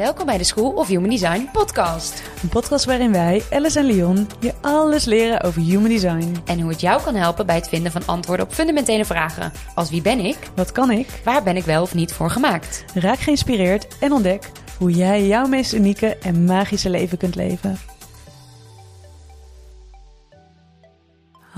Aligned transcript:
Welkom 0.00 0.26
bij 0.26 0.38
de 0.38 0.44
School 0.44 0.70
of 0.70 0.88
Human 0.88 1.10
Design 1.10 1.48
podcast. 1.52 2.22
Een 2.42 2.48
podcast 2.48 2.84
waarin 2.84 3.12
wij, 3.12 3.42
Alice 3.50 3.78
en 3.78 3.84
Leon, 3.84 4.28
je 4.38 4.52
alles 4.60 5.04
leren 5.04 5.42
over 5.42 5.62
human 5.62 5.88
design. 5.88 6.36
En 6.46 6.60
hoe 6.60 6.70
het 6.70 6.80
jou 6.80 7.02
kan 7.02 7.14
helpen 7.14 7.46
bij 7.46 7.54
het 7.54 7.68
vinden 7.68 7.92
van 7.92 8.06
antwoorden 8.06 8.46
op 8.46 8.52
fundamentele 8.52 9.04
vragen. 9.04 9.52
Als 9.74 9.90
wie 9.90 10.02
ben 10.02 10.18
ik? 10.18 10.36
Wat 10.54 10.72
kan 10.72 10.90
ik? 10.90 11.20
Waar 11.24 11.42
ben 11.42 11.56
ik 11.56 11.64
wel 11.64 11.82
of 11.82 11.94
niet 11.94 12.12
voor 12.12 12.30
gemaakt? 12.30 12.84
Raak 12.94 13.18
geïnspireerd 13.18 13.98
en 13.98 14.12
ontdek 14.12 14.50
hoe 14.78 14.90
jij 14.90 15.26
jouw 15.26 15.46
meest 15.46 15.72
unieke 15.72 16.16
en 16.16 16.44
magische 16.44 16.90
leven 16.90 17.18
kunt 17.18 17.34
leven. 17.34 17.78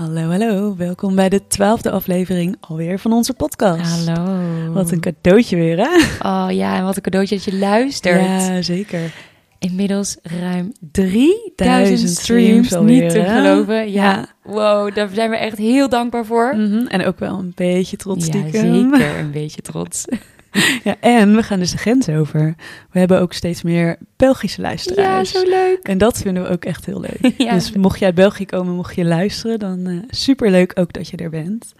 Hallo, 0.03 0.29
hallo. 0.29 0.75
Welkom 0.75 1.15
bij 1.15 1.29
de 1.29 1.47
twaalfde 1.47 1.91
aflevering 1.91 2.55
alweer 2.59 2.99
van 2.99 3.13
onze 3.13 3.33
podcast. 3.33 4.07
Hallo. 4.07 4.71
Wat 4.73 4.91
een 4.91 4.99
cadeautje 4.99 5.55
weer, 5.55 5.77
hè? 5.77 5.89
Oh 6.29 6.47
ja, 6.51 6.77
en 6.77 6.83
wat 6.83 6.95
een 6.95 7.01
cadeautje 7.01 7.35
dat 7.35 7.43
je 7.43 7.57
luistert. 7.57 8.21
Ja, 8.25 8.61
zeker. 8.61 9.13
Inmiddels 9.59 10.17
ruim 10.21 10.71
3000 10.91 12.09
streams, 12.09 12.73
alweer, 12.73 13.01
niet 13.01 13.11
te 13.11 13.19
hè? 13.19 13.41
geloven. 13.41 13.91
Ja. 13.91 14.11
Ja. 14.11 14.25
wow, 14.43 14.95
daar 14.95 15.09
zijn 15.13 15.29
we 15.29 15.37
echt 15.37 15.57
heel 15.57 15.89
dankbaar 15.89 16.25
voor. 16.25 16.53
Mhm, 16.55 16.85
En 16.87 17.05
ook 17.05 17.19
wel 17.19 17.39
een 17.39 17.51
beetje 17.55 17.97
trots 17.97 18.25
Ja, 18.25 18.31
stiekem. 18.31 18.51
zeker 18.91 19.17
een 19.19 19.31
beetje 19.31 19.61
trots. 19.61 20.05
Ja, 20.83 20.95
en 20.99 21.35
we 21.35 21.43
gaan 21.43 21.59
dus 21.59 21.71
de 21.71 21.77
grens 21.77 22.09
over. 22.09 22.55
We 22.91 22.99
hebben 22.99 23.19
ook 23.19 23.33
steeds 23.33 23.63
meer 23.63 23.97
Belgische 24.15 24.61
ja, 24.61 24.67
luisteraars. 24.67 25.31
zo 25.31 25.43
leuk. 25.43 25.79
En 25.83 25.97
dat 25.97 26.17
vinden 26.17 26.43
we 26.43 26.49
ook 26.49 26.65
echt 26.65 26.85
heel 26.85 26.99
leuk. 26.99 27.31
Ja. 27.43 27.53
Dus 27.53 27.71
mocht 27.71 27.99
je 27.99 28.05
uit 28.05 28.15
België 28.15 28.45
komen, 28.45 28.75
mocht 28.75 28.95
je 28.95 29.05
luisteren, 29.05 29.59
dan 29.59 29.87
eh 29.87 29.97
super 30.09 30.51
leuk 30.51 30.71
ook 30.75 30.93
dat 30.93 31.09
je 31.09 31.17
er 31.17 31.29
bent. 31.29 31.73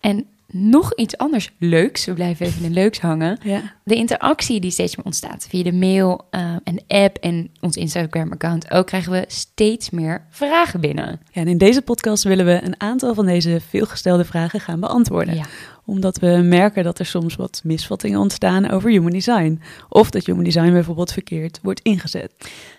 En 0.00 0.26
nog 0.52 0.94
iets 0.94 1.16
anders 1.16 1.50
leuks, 1.58 2.04
we 2.04 2.12
blijven 2.12 2.46
even 2.46 2.64
in 2.64 2.72
leuks 2.72 3.00
hangen. 3.00 3.38
Ja. 3.42 3.62
De 3.84 3.94
interactie 3.94 4.60
die 4.60 4.70
steeds 4.70 4.96
meer 4.96 5.06
ontstaat 5.06 5.46
via 5.48 5.62
de 5.62 5.72
mail 5.72 6.26
eh, 6.30 6.54
en 6.64 6.82
app 6.88 7.16
en 7.16 7.50
ons 7.60 7.76
Instagram-account 7.76 8.70
ook, 8.70 8.86
krijgen 8.86 9.12
we 9.12 9.24
steeds 9.26 9.90
meer 9.90 10.26
vragen 10.30 10.80
binnen. 10.80 11.20
ja, 11.32 11.40
en 11.40 11.48
in 11.48 11.58
deze 11.58 11.82
podcast 11.82 12.24
willen 12.24 12.46
we 12.46 12.62
een 12.62 12.80
aantal 12.80 13.14
van 13.14 13.26
deze 13.26 13.60
veelgestelde 13.68 14.24
vragen 14.24 14.60
gaan 14.60 14.80
beantwoorden. 14.80 15.34
Ja. 15.34 15.44
Omdat 15.90 16.18
we 16.18 16.26
merken 16.26 16.84
dat 16.84 16.98
er 16.98 17.06
soms 17.06 17.36
wat 17.36 17.60
misvattingen 17.64 18.20
ontstaan 18.20 18.70
over 18.70 18.90
human 18.90 19.10
design. 19.10 19.60
Of 19.88 20.10
dat 20.10 20.26
human 20.26 20.44
design 20.44 20.72
bijvoorbeeld 20.72 21.12
verkeerd 21.12 21.58
wordt 21.62 21.80
ingezet. 21.80 22.32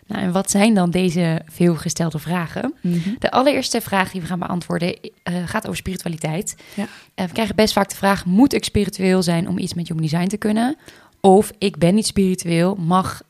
Nou, 0.07 0.21
en 0.21 0.31
wat 0.31 0.51
zijn 0.51 0.73
dan 0.73 0.91
deze 0.91 1.41
veelgestelde 1.45 2.19
vragen? 2.19 2.73
Mhm. 2.81 3.09
De 3.19 3.31
allereerste 3.31 3.81
vraag 3.81 4.11
die 4.11 4.21
we 4.21 4.27
gaan 4.27 4.39
beantwoorden 4.39 4.99
eh, 5.23 5.33
gaat 5.45 5.63
over 5.63 5.77
spiritualiteit. 5.77 6.55
Ja. 6.75 6.87
Eh, 7.15 7.25
we 7.25 7.31
krijgen 7.31 7.55
best 7.55 7.73
vaak 7.73 7.89
de 7.89 7.95
vraag: 7.95 8.25
moet 8.25 8.53
ik 8.53 8.63
spiritueel 8.63 9.23
zijn 9.23 9.47
om 9.47 9.57
iets 9.57 9.73
met 9.73 9.87
human 9.87 10.03
design 10.03 10.27
te 10.27 10.37
kunnen? 10.37 10.77
Of 11.21 11.51
ik 11.57 11.77
ben 11.77 11.95
niet 11.95 12.05
spiritueel, 12.05 12.75
mag, 12.75 13.21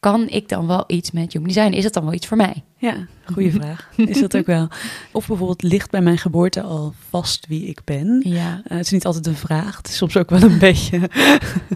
kan 0.00 0.28
ik 0.28 0.48
dan 0.48 0.66
wel 0.66 0.84
iets 0.86 1.10
met 1.10 1.32
human 1.32 1.48
design? 1.48 1.72
Is 1.72 1.82
dat 1.82 1.92
dan 1.92 2.04
wel 2.04 2.12
iets 2.12 2.26
voor 2.26 2.36
mij? 2.36 2.62
Ja, 2.76 3.06
goede 3.32 3.50
vraag. 3.60 3.90
Is 3.96 4.20
dat 4.20 4.36
ook 4.36 4.46
wel? 4.46 4.68
Of 5.12 5.26
bijvoorbeeld 5.26 5.62
ligt 5.62 5.90
bij 5.90 6.00
mijn 6.00 6.18
geboorte 6.18 6.62
al 6.62 6.94
vast 7.08 7.46
wie 7.46 7.66
ik 7.66 7.80
ben? 7.84 8.22
Ja, 8.26 8.60
Eh, 8.64 8.76
het 8.76 8.84
is 8.86 8.90
niet 8.92 9.06
altijd 9.06 9.26
een 9.26 9.34
vraag. 9.36 9.76
Het 9.76 9.88
is 9.88 9.96
soms 9.96 10.16
ook 10.16 10.30
wel 10.30 10.42
een 10.42 10.58
beetje. 10.68 11.10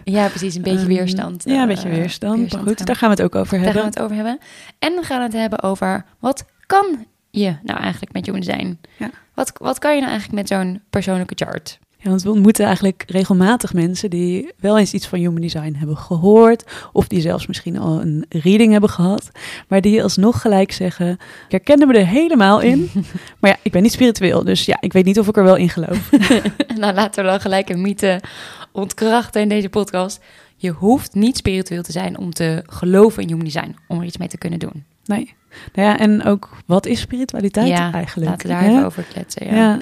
ja 0.05 0.29
precies. 0.29 0.55
Een 0.55 0.63
beetje 0.63 0.79
Ehm, 0.79 0.87
weerstand. 0.89 1.43
Ja, 1.45 1.55
een 1.55 1.61
eh, 1.61 1.67
beetje 1.67 1.89
weerstand. 1.89 2.53
Maar 2.53 2.63
goed, 2.63 2.77
gaan 2.77 2.87
daar 2.87 2.97
gaan 2.97 3.09
we 3.11 3.15
het 3.15 3.25
ook 3.25 3.35
over 3.35 3.59
Daar 3.59 3.67
gaan 3.67 3.75
hebben. 3.75 3.93
we 3.93 4.01
het 4.01 4.01
over 4.01 4.17
hebben. 4.17 4.39
En 4.79 4.93
we 4.95 5.03
gaan 5.03 5.23
het 5.23 5.33
hebben 5.33 5.63
over 5.63 6.05
wat 6.19 6.45
kan 6.67 7.07
je 7.31 7.57
nou 7.63 7.81
eigenlijk 7.81 8.13
met 8.13 8.27
human 8.27 8.41
design? 8.41 8.79
Ja. 8.97 9.11
Wat, 9.35 9.53
wat 9.61 9.79
kan 9.79 9.95
je 9.95 10.01
nou 10.01 10.11
eigenlijk 10.13 10.41
met 10.43 10.59
zo'n 10.59 10.83
persoonlijke 10.91 11.35
chart? 11.45 11.79
Ja, 12.09 12.15
want 12.15 12.27
we 12.27 12.33
ontmoeten 12.33 12.65
eigenlijk 12.65 13.05
regelmatig 13.07 13.73
mensen 13.73 14.11
die 14.11 14.53
wel 14.59 14.79
eens 14.79 14.93
iets 14.93 15.07
van 15.07 15.19
human 15.19 15.41
design 15.41 15.75
hebben 15.79 15.97
gehoord. 15.97 16.65
Of 16.93 17.09
die 17.09 17.21
zelfs 17.21 17.47
misschien 17.47 17.79
al 17.79 18.01
een 18.01 18.25
reading 18.29 18.73
hebben 18.73 18.91
gehad. 18.91 19.31
Maar 19.69 19.81
die 19.81 20.03
alsnog 20.03 20.41
gelijk 20.41 20.73
zeggen, 20.73 21.11
ik 21.45 21.51
herkende 21.51 21.87
me 21.87 21.99
er 21.99 22.07
helemaal 22.07 22.61
in. 22.61 22.91
maar 23.41 23.51
ja, 23.51 23.57
ik 23.63 23.73
ben 23.73 23.83
niet 23.83 23.93
spiritueel. 23.93 24.45
Dus 24.45 24.65
ja, 24.65 24.77
ik 24.81 24.93
weet 24.93 25.05
niet 25.05 25.19
of 25.19 25.29
ik 25.29 25.37
er 25.37 25.45
wel 25.45 25.57
in 25.57 25.69
geloof. 25.69 26.11
nou, 26.81 26.95
laten 26.95 27.25
we 27.25 27.31
dan 27.31 27.41
gelijk 27.41 27.69
een 27.69 27.81
mythe 27.81 28.21
ontkrachten 28.73 29.41
in 29.41 29.49
deze 29.49 29.69
podcast. 29.69 30.21
Je 30.57 30.71
hoeft 30.71 31.15
niet 31.15 31.37
spiritueel 31.37 31.83
te 31.83 31.93
zijn 31.93 32.19
om 32.19 32.33
te 32.33 32.63
geloven 32.67 33.23
in 33.23 33.29
human 33.29 33.45
design, 33.45 33.77
om 33.89 33.99
er 33.99 34.07
iets 34.07 34.17
mee 34.17 34.29
te 34.29 34.39
kunnen 34.39 34.59
doen. 34.59 34.85
Nee. 35.05 35.35
Nou 35.75 35.89
ja, 35.89 35.99
en 35.99 36.25
ook, 36.25 36.49
wat 36.67 36.87
is 36.87 37.01
spiritualiteit 37.01 37.69
ja, 37.69 37.93
eigenlijk? 37.93 38.31
laten 38.31 38.49
we 38.49 38.55
daar 38.55 38.65
even 38.65 38.85
over 38.85 39.03
kletsen. 39.03 39.47
Ja. 39.47 39.55
Ja. 39.55 39.79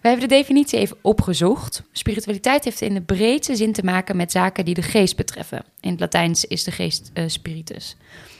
We 0.00 0.08
hebben 0.08 0.28
de 0.28 0.34
definitie 0.34 0.78
even 0.78 0.96
opgezocht. 1.02 1.82
Spiritualiteit 1.92 2.64
heeft 2.64 2.80
in 2.80 2.94
de 2.94 3.00
breedste 3.00 3.56
zin 3.56 3.72
te 3.72 3.84
maken 3.84 4.16
met 4.16 4.32
zaken 4.32 4.64
die 4.64 4.74
de 4.74 4.82
geest 4.82 5.16
betreffen. 5.16 5.64
In 5.80 5.90
het 5.90 6.00
Latijns 6.00 6.44
is 6.44 6.64
de 6.64 6.70
geest 6.70 7.10
eh, 7.14 7.24
spiritus. 7.26 7.96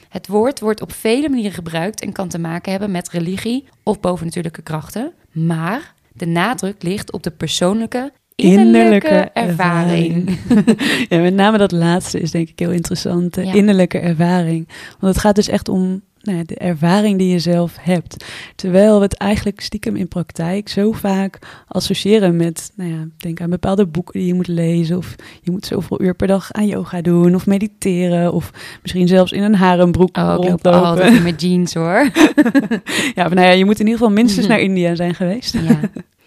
Het 0.09 0.27
woord 0.27 0.59
wordt 0.59 0.81
op 0.81 0.91
vele 0.91 1.29
manieren 1.29 1.51
gebruikt 1.51 2.01
en 2.01 2.11
kan 2.11 2.27
te 2.27 2.39
maken 2.39 2.71
hebben 2.71 2.91
met 2.91 3.09
religie 3.09 3.67
of 3.83 3.99
bovennatuurlijke 3.99 4.61
krachten. 4.61 5.13
Maar 5.31 5.93
de 6.13 6.25
nadruk 6.25 6.83
ligt 6.83 7.11
op 7.11 7.23
de 7.23 7.31
persoonlijke, 7.31 8.11
innerlijke, 8.43 9.29
ervaring. 9.33 10.37
ja, 11.09 11.19
met 11.19 11.33
name 11.33 11.57
dat 11.57 11.71
laatste 11.71 12.19
is 12.19 12.31
denk 12.31 12.49
ik 12.49 12.59
heel 12.59 12.71
interessant. 12.71 13.33
De 13.33 13.45
Ja. 13.45 13.53
innerlijke 13.53 13.99
ervaring. 13.99 14.67
Want 14.99 15.13
het 15.13 15.23
gaat 15.23 15.35
dus 15.35 15.47
echt 15.49 15.69
om 15.69 16.01
nou 16.21 16.37
ja, 16.37 16.43
de 16.45 16.55
ervaring 16.55 17.17
die 17.17 17.31
je 17.31 17.39
zelf 17.39 17.75
hebt. 17.81 18.25
Terwijl 18.55 18.95
we 18.97 19.01
het 19.03 19.13
eigenlijk 19.17 19.59
stiekem 19.61 19.95
in 19.95 20.07
praktijk 20.07 20.69
zo 20.69 20.91
vaak 20.91 21.39
associëren 21.67 22.35
met, 22.35 22.71
nou 22.75 22.89
ja, 22.91 23.05
denk 23.17 23.41
aan 23.41 23.49
bepaalde 23.49 23.85
boeken 23.85 24.19
die 24.19 24.27
je 24.27 24.33
moet 24.33 24.47
lezen. 24.47 24.97
Of 24.97 25.15
je 25.41 25.51
moet 25.51 25.65
zoveel 25.65 26.01
uur 26.01 26.15
per 26.15 26.27
dag 26.27 26.51
aan 26.51 26.67
yoga 26.67 27.01
doen. 27.01 27.35
Of 27.35 27.45
mediteren. 27.45 28.33
Of 28.33 28.51
misschien 28.81 29.07
zelfs 29.07 29.31
in 29.31 29.43
een 29.43 29.55
harembroek 29.55 30.17
Oh, 30.17 30.33
rondlopen. 30.37 31.23
mijn 31.23 31.35
jeans 31.35 31.73
hoor. 31.73 32.09
Ja, 33.15 33.23
maar 33.23 33.35
nou 33.35 33.47
ja, 33.47 33.53
je 33.53 33.65
moet 33.65 33.79
in 33.79 33.85
ieder 33.85 33.99
geval 33.99 34.13
minstens 34.13 34.47
naar 34.47 34.59
India 34.59 34.95
zijn 34.95 35.15
geweest. 35.15 35.53
Ja. 35.53 35.79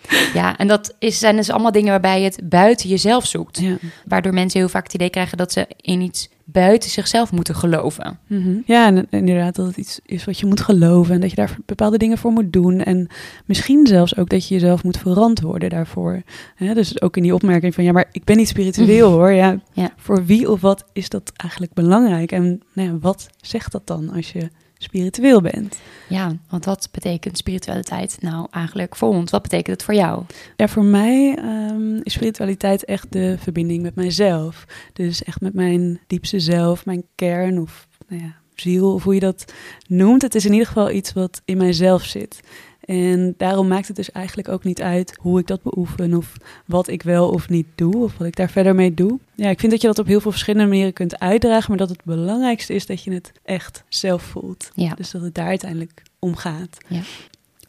ja, 0.35 0.57
en 0.57 0.69
dat 0.69 0.95
is, 0.99 1.19
zijn 1.19 1.37
dus 1.37 1.51
allemaal 1.51 1.73
dingen 1.73 1.91
waarbij 1.91 2.19
je 2.19 2.25
het 2.25 2.41
buiten 2.49 2.89
jezelf 2.89 3.27
zoekt. 3.27 3.61
Ja. 3.61 3.77
Waardoor 4.07 4.35
mensen 4.35 4.61
heel 4.61 4.69
vaak 4.69 4.85
het 4.85 4.95
idee 4.95 5.11
krijgen 5.11 5.39
dat 5.39 5.53
ze 5.53 5.67
in 5.81 6.01
iets 6.01 6.29
buiten 6.45 6.91
zichzelf 6.91 7.33
moeten 7.33 7.55
geloven. 7.55 8.19
Mhm. 8.27 8.55
Ja, 8.65 8.87
en 8.87 9.07
inderdaad 9.11 9.55
dat 9.55 9.67
het 9.67 9.77
iets 9.77 10.01
is 10.05 10.25
wat 10.25 10.39
je 10.39 10.47
moet 10.47 10.61
geloven 10.61 11.15
en 11.15 11.21
dat 11.21 11.31
je 11.31 11.37
daar 11.37 11.57
bepaalde 11.67 11.99
dingen 11.99 12.19
voor 12.19 12.33
moet 12.33 12.53
doen. 12.53 12.81
En 12.81 13.09
misschien 13.47 13.87
zelfs 13.87 14.17
ook 14.17 14.29
dat 14.29 14.49
je 14.49 14.55
jezelf 14.55 14.85
moet 14.85 14.99
verantwoorden 14.99 15.71
daarvoor. 15.71 16.23
Hè, 16.55 16.75
dus 16.75 17.01
ook 17.01 17.17
in 17.17 17.23
die 17.23 17.35
opmerking 17.35 17.75
van 17.75 17.85
ja, 17.85 17.93
maar 17.93 18.09
ik 18.13 18.25
ben 18.25 18.37
niet 18.37 18.49
spiritueel 18.49 19.11
hoor. 19.19 19.33
Ja, 19.33 19.61
Ja. 19.73 19.93
Voor 19.97 20.25
wie 20.25 20.51
of 20.51 20.61
wat 20.61 20.85
is 20.93 21.09
dat 21.09 21.33
eigenlijk 21.37 21.73
belangrijk? 21.73 22.33
En 22.33 22.61
nou 22.73 22.89
ja, 22.89 22.99
wat 23.01 23.29
zegt 23.41 23.73
dat 23.73 23.87
dan 23.87 24.11
als 24.11 24.33
je 24.33 24.49
spiritueel 24.93 25.41
bent? 25.41 25.79
Ja, 26.09 26.37
want 26.49 26.65
wat 26.65 26.89
betekent 26.93 27.39
spiritualiteit 27.39 28.17
nou 28.21 28.47
eigenlijk 28.51 28.97
voor 28.97 29.09
ons? 29.09 29.31
Wat 29.31 29.43
betekent 29.43 29.77
het 29.77 29.83
voor 29.83 29.95
jou? 29.95 30.23
Ja, 30.57 30.69
voor 30.69 30.85
mij 30.85 31.35
ehm, 31.37 31.97
is 32.03 32.13
spiritualiteit 32.13 32.85
echt 32.85 33.13
de 33.13 33.37
verbinding 33.39 33.83
met 33.83 33.95
mijzelf. 33.95 34.65
Dus 34.93 35.25
echt 35.25 35.41
met 35.41 35.55
mijn 35.55 36.01
diepste 36.07 36.41
zelf, 36.41 36.85
mijn 36.85 37.05
kern 37.15 37.61
of 37.61 37.89
nou 38.09 38.23
ja, 38.23 38.35
ziel, 38.55 38.95
of 38.95 39.03
hoe 39.03 39.15
je 39.15 39.21
dat 39.21 39.53
noemt. 39.87 40.23
Het 40.23 40.35
is 40.35 40.45
in 40.45 40.53
ieder 40.53 40.67
geval 40.67 40.91
iets 40.91 41.13
wat 41.13 41.43
in 41.45 41.57
mijzelf 41.57 42.03
zit. 42.03 42.41
En 42.85 43.35
daarom 43.37 43.69
maakt 43.69 43.87
het 43.87 43.97
dus 43.97 44.13
eigenlijk 44.13 44.49
ook 44.49 44.65
niet 44.65 44.83
uit 44.83 45.19
hoe 45.21 45.39
ik 45.39 45.47
dat 45.47 45.63
beoefen 45.63 46.15
of 46.15 46.33
wat 46.67 46.89
ik 46.89 47.03
wel 47.03 47.29
of 47.29 47.49
niet 47.49 47.67
doe 47.75 47.97
of 47.97 48.19
wat 48.19 48.27
ik 48.27 48.37
daar 48.37 48.51
verder 48.51 48.75
mee 48.75 48.95
doe. 48.95 49.19
Ja, 49.35 49.49
ik 49.49 49.61
vind 49.61 49.73
dat 49.73 49.81
je 49.81 49.87
dat 49.87 49.99
op 49.99 50.07
heel 50.07 50.21
veel 50.21 50.31
verschillende 50.31 50.69
manieren 50.69 50.93
kunt 50.93 51.19
uitdragen, 51.19 51.69
maar 51.69 51.79
dat 51.79 51.89
het 51.89 52.05
belangrijkste 52.05 52.75
is 52.75 52.87
dat 52.87 53.05
je 53.05 53.13
het 53.13 53.33
echt 53.45 53.85
zelf 53.89 54.23
voelt. 54.23 54.71
Ja. 54.75 54.95
Dus 54.95 55.11
dat 55.11 55.23
het 55.23 55.35
daar 55.35 55.47
uiteindelijk 55.47 56.03
om 56.19 56.37
gaat. 56.37 56.79
Ja. 56.89 57.01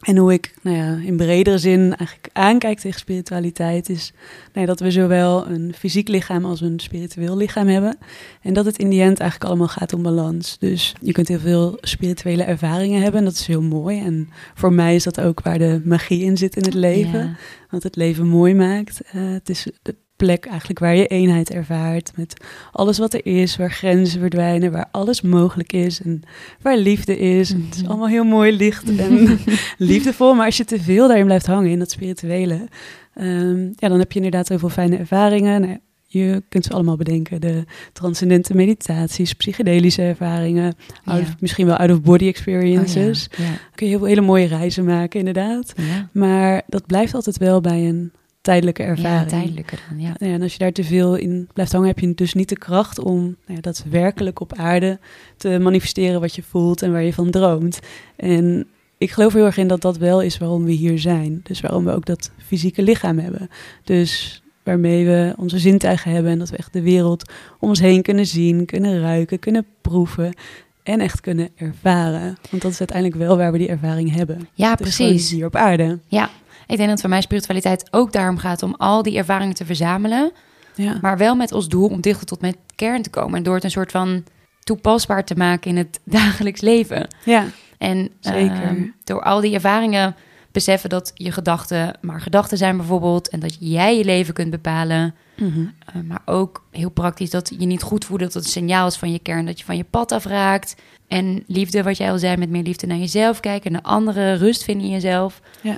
En 0.04 0.16
hoe 0.16 0.32
ik 0.32 0.54
nou 0.62 0.76
ja, 0.76 0.98
in 1.06 1.16
bredere 1.16 1.58
zin 1.58 1.80
eigenlijk 1.80 2.28
aankijk 2.32 2.78
tegen 2.78 3.00
spiritualiteit 3.00 3.88
is 3.88 4.12
nou 4.52 4.60
ja, 4.60 4.66
dat 4.66 4.80
we 4.80 4.90
zowel 4.90 5.46
een 5.46 5.74
fysiek 5.78 6.08
lichaam 6.08 6.44
als 6.44 6.60
een 6.60 6.80
spiritueel 6.80 7.36
lichaam 7.36 7.66
hebben. 7.66 7.96
En 8.40 8.54
dat 8.54 8.64
het 8.64 8.78
in 8.78 8.88
die 8.88 9.02
end 9.02 9.20
eigenlijk 9.20 9.50
allemaal 9.50 9.68
gaat 9.68 9.92
om 9.92 10.02
balans. 10.02 10.58
Dus 10.58 10.94
je 11.00 11.12
kunt 11.12 11.28
heel 11.28 11.38
veel 11.38 11.78
spirituele 11.80 12.42
ervaringen 12.42 13.02
hebben 13.02 13.20
en 13.20 13.26
dat 13.26 13.34
is 13.34 13.46
heel 13.46 13.62
mooi. 13.62 14.00
En 14.00 14.28
voor 14.54 14.72
mij 14.72 14.94
is 14.94 15.04
dat 15.04 15.20
ook 15.20 15.42
waar 15.42 15.58
de 15.58 15.80
magie 15.84 16.24
in 16.24 16.36
zit 16.36 16.56
in 16.56 16.64
het 16.64 16.74
leven. 16.74 17.20
Ja. 17.20 17.36
Wat 17.70 17.82
het 17.82 17.96
leven 17.96 18.26
mooi 18.26 18.54
maakt. 18.54 19.00
Eh, 19.00 19.30
het 19.30 19.48
is 19.48 19.66
plek 20.16 20.46
eigenlijk 20.46 20.78
waar 20.78 20.96
je 20.96 21.06
eenheid 21.06 21.50
ervaart 21.50 22.12
met 22.16 22.44
alles 22.72 22.98
wat 22.98 23.14
er 23.14 23.26
is, 23.26 23.56
waar 23.56 23.70
grenzen 23.70 24.20
verdwijnen, 24.20 24.72
waar 24.72 24.88
alles 24.90 25.22
mogelijk 25.22 25.72
is 25.72 26.00
en 26.02 26.22
waar 26.62 26.76
liefde 26.76 27.18
is. 27.18 27.50
En 27.52 27.62
Het 27.64 27.74
is 27.74 27.80
Mhm. 27.80 27.90
allemaal 27.90 28.08
heel 28.08 28.24
mooi 28.24 28.56
licht 28.56 28.96
en 28.96 29.38
liefdevol, 29.78 30.34
maar 30.34 30.46
als 30.46 30.56
je 30.56 30.64
te 30.64 30.80
veel 30.80 31.06
daarin 31.08 31.24
blijft 31.24 31.46
hangen 31.46 31.70
in 31.70 31.78
dat 31.78 31.90
spirituele, 31.90 32.68
ehm, 33.14 33.62
ja, 33.76 33.88
dan 33.88 33.98
heb 33.98 34.10
je 34.12 34.16
inderdaad 34.16 34.48
heel 34.48 34.58
veel 34.58 34.68
fijne 34.68 34.96
ervaringen. 34.96 35.60
Nou, 35.60 35.78
je 36.06 36.42
kunt 36.48 36.64
ze 36.64 36.70
allemaal 36.72 36.96
bedenken. 36.96 37.40
De 37.40 37.64
transcendente 37.92 38.54
meditaties, 38.54 39.32
psychedelische 39.32 40.02
ervaringen, 40.02 40.74
of- 41.06 41.34
misschien 41.40 41.66
wel 41.66 41.76
out-of-body 41.76 42.26
experiences. 42.26 43.28
Oh, 43.32 43.38
ja. 43.46 43.52
Kun 43.74 43.86
je 43.88 43.96
heel, 43.96 44.04
hele 44.04 44.20
mooie 44.20 44.46
reizen 44.46 44.84
maken, 44.84 45.18
inderdaad. 45.18 45.72
Maar 46.12 46.62
dat 46.66 46.86
blijft 46.86 47.14
altijd 47.14 47.38
wel 47.38 47.60
bij 47.60 47.88
een 47.88 48.12
tijdelijke 48.44 48.82
Ja, 48.82 48.88
ervaring. 48.88 49.28
tijdelijker 49.28 49.78
dan, 49.88 50.00
ja. 50.00 50.14
Ja, 50.18 50.26
en 50.26 50.42
als 50.42 50.52
je 50.52 50.58
daar 50.58 50.72
te 50.72 50.84
veel 50.84 51.14
in 51.14 51.48
blijft 51.52 51.72
hangen, 51.72 51.88
heb 51.88 51.98
je 51.98 52.14
dus 52.14 52.34
niet 52.34 52.48
de 52.48 52.58
kracht 52.58 52.98
om 52.98 53.20
nou 53.22 53.34
ja, 53.46 53.60
daadwerkelijk 53.60 54.40
op 54.40 54.52
aarde 54.54 54.98
te 55.36 55.58
manifesteren 55.58 56.20
wat 56.20 56.34
je 56.34 56.42
voelt 56.42 56.82
en 56.82 56.92
waar 56.92 57.02
je 57.02 57.12
van 57.12 57.30
droomt. 57.30 57.78
En 58.16 58.66
ik 58.98 59.10
geloof 59.10 59.32
heel 59.32 59.44
erg 59.44 59.56
in 59.56 59.68
dat 59.68 59.80
dat 59.80 59.96
wel 59.96 60.22
is 60.22 60.38
waarom 60.38 60.64
we 60.64 60.72
hier 60.72 60.98
zijn. 60.98 61.40
Dus 61.42 61.60
waarom 61.60 61.84
we 61.84 61.92
ook 61.92 62.06
dat 62.06 62.30
fysieke 62.46 62.82
lichaam 62.82 63.18
hebben. 63.18 63.48
Dus 63.84 64.42
waarmee 64.62 65.04
we 65.06 65.34
onze 65.36 65.58
zintuigen 65.58 66.10
hebben 66.12 66.32
en 66.32 66.38
dat 66.38 66.50
we 66.50 66.56
echt 66.56 66.72
de 66.72 66.82
wereld 66.82 67.32
om 67.60 67.68
ons 67.68 67.80
heen 67.80 68.02
kunnen 68.02 68.26
zien, 68.26 68.66
kunnen 68.66 69.00
ruiken, 69.00 69.38
kunnen 69.38 69.66
proeven 69.80 70.34
en 70.82 71.00
echt 71.00 71.20
kunnen 71.20 71.48
ervaren. 71.56 72.36
Want 72.50 72.62
dat 72.62 72.70
is 72.72 72.78
uiteindelijk 72.78 73.18
wel 73.18 73.36
waar 73.36 73.52
we 73.52 73.58
die 73.58 73.68
ervaring 73.68 74.14
hebben. 74.14 74.48
Ja, 74.54 74.74
precies. 74.74 75.30
hier 75.30 75.46
op 75.46 75.56
aarde. 75.56 75.98
Ja, 76.06 76.30
ik 76.66 76.76
denk 76.76 76.88
dat 76.88 77.00
voor 77.00 77.10
mij 77.10 77.20
spiritualiteit 77.20 77.88
ook 77.90 78.12
daarom 78.12 78.38
gaat 78.38 78.62
om 78.62 78.74
al 78.74 79.02
die 79.02 79.16
ervaringen 79.16 79.54
te 79.54 79.64
verzamelen. 79.64 80.32
Ja. 80.74 80.98
Maar 81.00 81.18
wel 81.18 81.34
met 81.34 81.52
als 81.52 81.68
doel 81.68 81.88
om 81.88 82.00
dichter 82.00 82.26
tot 82.26 82.40
mijn 82.40 82.56
kern 82.74 83.02
te 83.02 83.10
komen. 83.10 83.36
En 83.36 83.42
door 83.42 83.54
het 83.54 83.64
een 83.64 83.70
soort 83.70 83.90
van 83.90 84.24
toepasbaar 84.60 85.24
te 85.24 85.34
maken 85.36 85.70
in 85.70 85.76
het 85.76 86.00
dagelijks 86.20 86.60
leven. 86.60 87.08
ja. 87.24 87.44
En 87.78 88.10
Zeker. 88.20 88.62
ehm, 88.62 88.82
door 89.04 89.22
al 89.22 89.40
die 89.40 89.54
ervaringen 89.54 90.14
beseffen 90.52 90.90
dat 90.90 91.10
je 91.14 91.32
gedachten 91.32 91.98
maar 92.00 92.20
gedachten 92.20 92.58
zijn 92.58 92.76
bijvoorbeeld. 92.76 93.28
En 93.28 93.40
dat 93.40 93.56
jij 93.60 93.96
je 93.98 94.04
leven 94.04 94.34
kunt 94.34 94.50
bepalen. 94.50 95.14
Mhm. 95.36 95.60
Uh, 95.60 96.02
maar 96.04 96.22
ook 96.24 96.64
heel 96.70 96.90
praktisch 96.90 97.30
dat 97.30 97.52
je 97.58 97.66
niet 97.66 97.82
goed 97.82 98.04
voelt, 98.04 98.20
dat 98.20 98.34
het 98.34 98.44
een 98.44 98.50
signaal 98.50 98.86
is 98.86 98.96
van 98.96 99.12
je 99.12 99.18
kern, 99.18 99.46
dat 99.46 99.58
je 99.58 99.64
van 99.64 99.76
je 99.76 99.84
pad 99.84 100.12
afraakt. 100.12 100.76
En 101.08 101.44
liefde, 101.46 101.82
wat 101.82 101.96
jij 101.96 102.10
al 102.10 102.18
zei, 102.18 102.36
met 102.36 102.50
meer 102.50 102.62
liefde 102.62 102.86
naar 102.86 102.96
jezelf 102.96 103.40
kijken, 103.40 103.72
naar 103.72 103.82
anderen, 103.82 104.38
rust 104.38 104.64
vinden 104.64 104.86
in 104.86 104.92
jezelf. 104.92 105.40
Ja. 105.60 105.76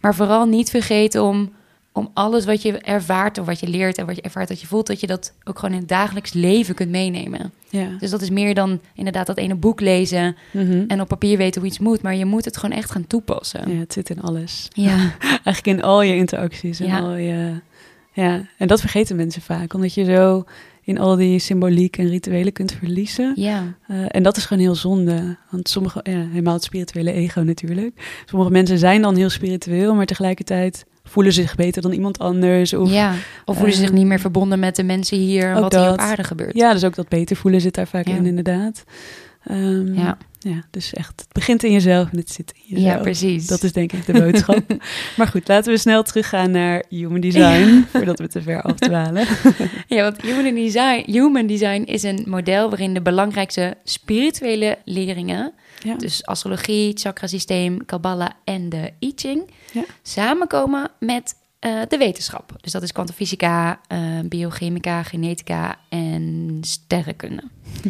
Maar 0.00 0.14
vooral 0.14 0.46
niet 0.46 0.70
vergeten 0.70 1.22
om, 1.24 1.52
om 1.92 2.10
alles 2.14 2.44
wat 2.44 2.62
je 2.62 2.78
ervaart 2.78 3.38
of 3.38 3.46
wat 3.46 3.60
je 3.60 3.68
leert 3.68 3.98
en 3.98 4.06
wat 4.06 4.16
je 4.16 4.22
ervaart 4.22 4.48
dat 4.48 4.60
je 4.60 4.66
voelt, 4.66 4.86
dat 4.86 5.00
je 5.00 5.06
dat 5.06 5.32
ook 5.44 5.58
gewoon 5.58 5.74
in 5.74 5.80
het 5.80 5.88
dagelijks 5.88 6.32
leven 6.32 6.74
kunt 6.74 6.90
meenemen. 6.90 7.52
Ja. 7.68 7.88
Dus 7.98 8.10
dat 8.10 8.20
is 8.22 8.30
meer 8.30 8.54
dan 8.54 8.80
inderdaad 8.94 9.26
dat 9.26 9.36
ene 9.38 9.54
boek 9.54 9.80
lezen 9.80 10.36
Mhm. 10.52 10.84
en 10.88 11.00
op 11.00 11.08
papier 11.08 11.36
weten 11.36 11.60
hoe 11.60 11.70
iets 11.70 11.78
moet, 11.78 12.02
maar 12.02 12.14
je 12.14 12.24
moet 12.24 12.44
het 12.44 12.56
gewoon 12.56 12.76
echt 12.76 12.90
gaan 12.90 13.06
toepassen. 13.06 13.72
ja, 13.72 13.78
het 13.78 13.92
zit 13.92 14.10
in 14.10 14.22
alles. 14.22 14.68
Ja, 14.72 14.96
Eigenlijk 15.44 15.66
in 15.66 15.82
al 15.82 16.02
je 16.02 16.14
interacties 16.16 16.80
en 16.80 16.86
Ja. 16.86 16.98
al 16.98 17.14
je... 17.16 17.52
Ja, 18.12 18.40
en 18.56 18.66
dat 18.66 18.80
vergeten 18.80 19.16
mensen 19.16 19.42
vaak. 19.42 19.74
Omdat 19.74 19.94
je 19.94 20.04
zo 20.04 20.44
in 20.88 20.98
al 20.98 21.16
die 21.16 21.38
symboliek 21.38 21.96
en 21.98 22.08
rituelen 22.08 22.52
kunt 22.52 22.72
verliezen. 22.72 23.32
ja, 23.36 23.76
Eh, 23.86 23.96
en 24.08 24.22
dat 24.22 24.36
is 24.36 24.44
gewoon 24.44 24.62
heel 24.62 24.74
zonde. 24.74 25.36
Want 25.50 25.68
sommige, 25.68 26.00
ja, 26.02 26.26
helemaal 26.30 26.54
het 26.54 26.64
spirituele 26.64 27.12
ego 27.12 27.40
natuurlijk. 27.40 28.22
Sommige 28.24 28.50
mensen 28.50 28.78
zijn 28.78 29.02
dan 29.02 29.16
heel 29.16 29.30
spiritueel, 29.30 29.94
maar 29.94 30.06
tegelijkertijd 30.06 30.84
voelen 31.04 31.32
ze 31.32 31.40
zich 31.40 31.54
beter 31.54 31.82
dan 31.82 31.92
iemand 31.92 32.18
anders. 32.18 32.74
Of, 32.74 32.88
ja. 32.88 32.94
ja. 32.94 33.14
Of 33.44 33.54
voelen 33.56 33.74
ze 33.74 33.80
zich 33.80 33.90
eh, 33.90 33.96
niet 33.96 34.06
meer 34.06 34.20
verbonden 34.20 34.58
met 34.58 34.76
de 34.76 34.82
mensen 34.82 35.18
hier 35.18 35.52
wat 35.52 35.72
hier 35.72 35.82
op 35.82 35.88
dat. 35.88 35.98
aarde 35.98 36.24
gebeurt. 36.24 36.54
dus 36.54 36.84
ook 36.84 36.94
dat 36.94 37.08
beter 37.08 37.36
voelen 37.36 37.60
zit 37.60 37.74
daar 37.74 37.86
vaak 37.88 38.06
Ja. 38.08 38.14
in, 38.14 38.26
inderdaad. 38.26 38.84
Ehm, 39.44 39.94
Ja. 39.94 40.18
ja, 40.38 40.64
dus 40.70 40.92
echt, 40.92 41.20
het 41.20 41.32
begint 41.32 41.62
in 41.62 41.72
jezelf 41.72 42.10
en 42.10 42.16
het 42.18 42.30
zit 42.30 42.52
in 42.56 42.62
jezelf. 42.76 42.94
Ja, 42.96 43.02
precies. 43.02 43.46
Dat 43.46 43.62
is 43.62 43.72
denk 43.72 43.92
ik 43.92 44.06
de 44.06 44.12
boodschap. 44.12 44.62
maar 45.16 45.26
goed, 45.26 45.48
laten 45.48 45.72
we 45.72 45.78
snel 45.78 46.02
teruggaan 46.02 46.50
naar 46.50 46.84
human 46.88 47.20
design, 47.20 47.84
voordat 47.92 48.18
we 48.18 48.28
te 48.28 48.42
ver 48.42 48.62
afdwalen. 48.62 49.26
Ja, 49.88 50.02
want 50.02 50.22
human 50.22 50.54
design, 50.54 51.10
human 51.10 51.46
design 51.46 51.82
is 51.82 52.02
een 52.02 52.24
model 52.26 52.68
waarin 52.68 52.94
de 52.94 53.02
belangrijkste 53.02 53.74
spirituele 53.84 54.78
leringen, 54.84 55.52
Ja. 55.84 55.94
dus 55.94 56.24
astrologie, 56.26 56.92
chakrasysteem, 56.96 57.84
kabbala 57.84 58.32
en 58.44 58.68
de 58.68 58.92
I 59.00 59.12
Ching, 59.16 59.50
Ja. 59.72 59.84
samenkomen 60.02 60.90
met 61.00 61.34
eh, 61.58 61.80
de 61.88 61.96
wetenschap. 61.96 62.52
Dus 62.60 62.72
dat 62.72 62.82
is 62.82 62.92
kwantumfysica, 62.92 63.80
eh, 63.88 63.98
biochemica, 64.24 65.02
genetica 65.02 65.78
en 65.88 66.58
sterrenkunde. 66.60 67.42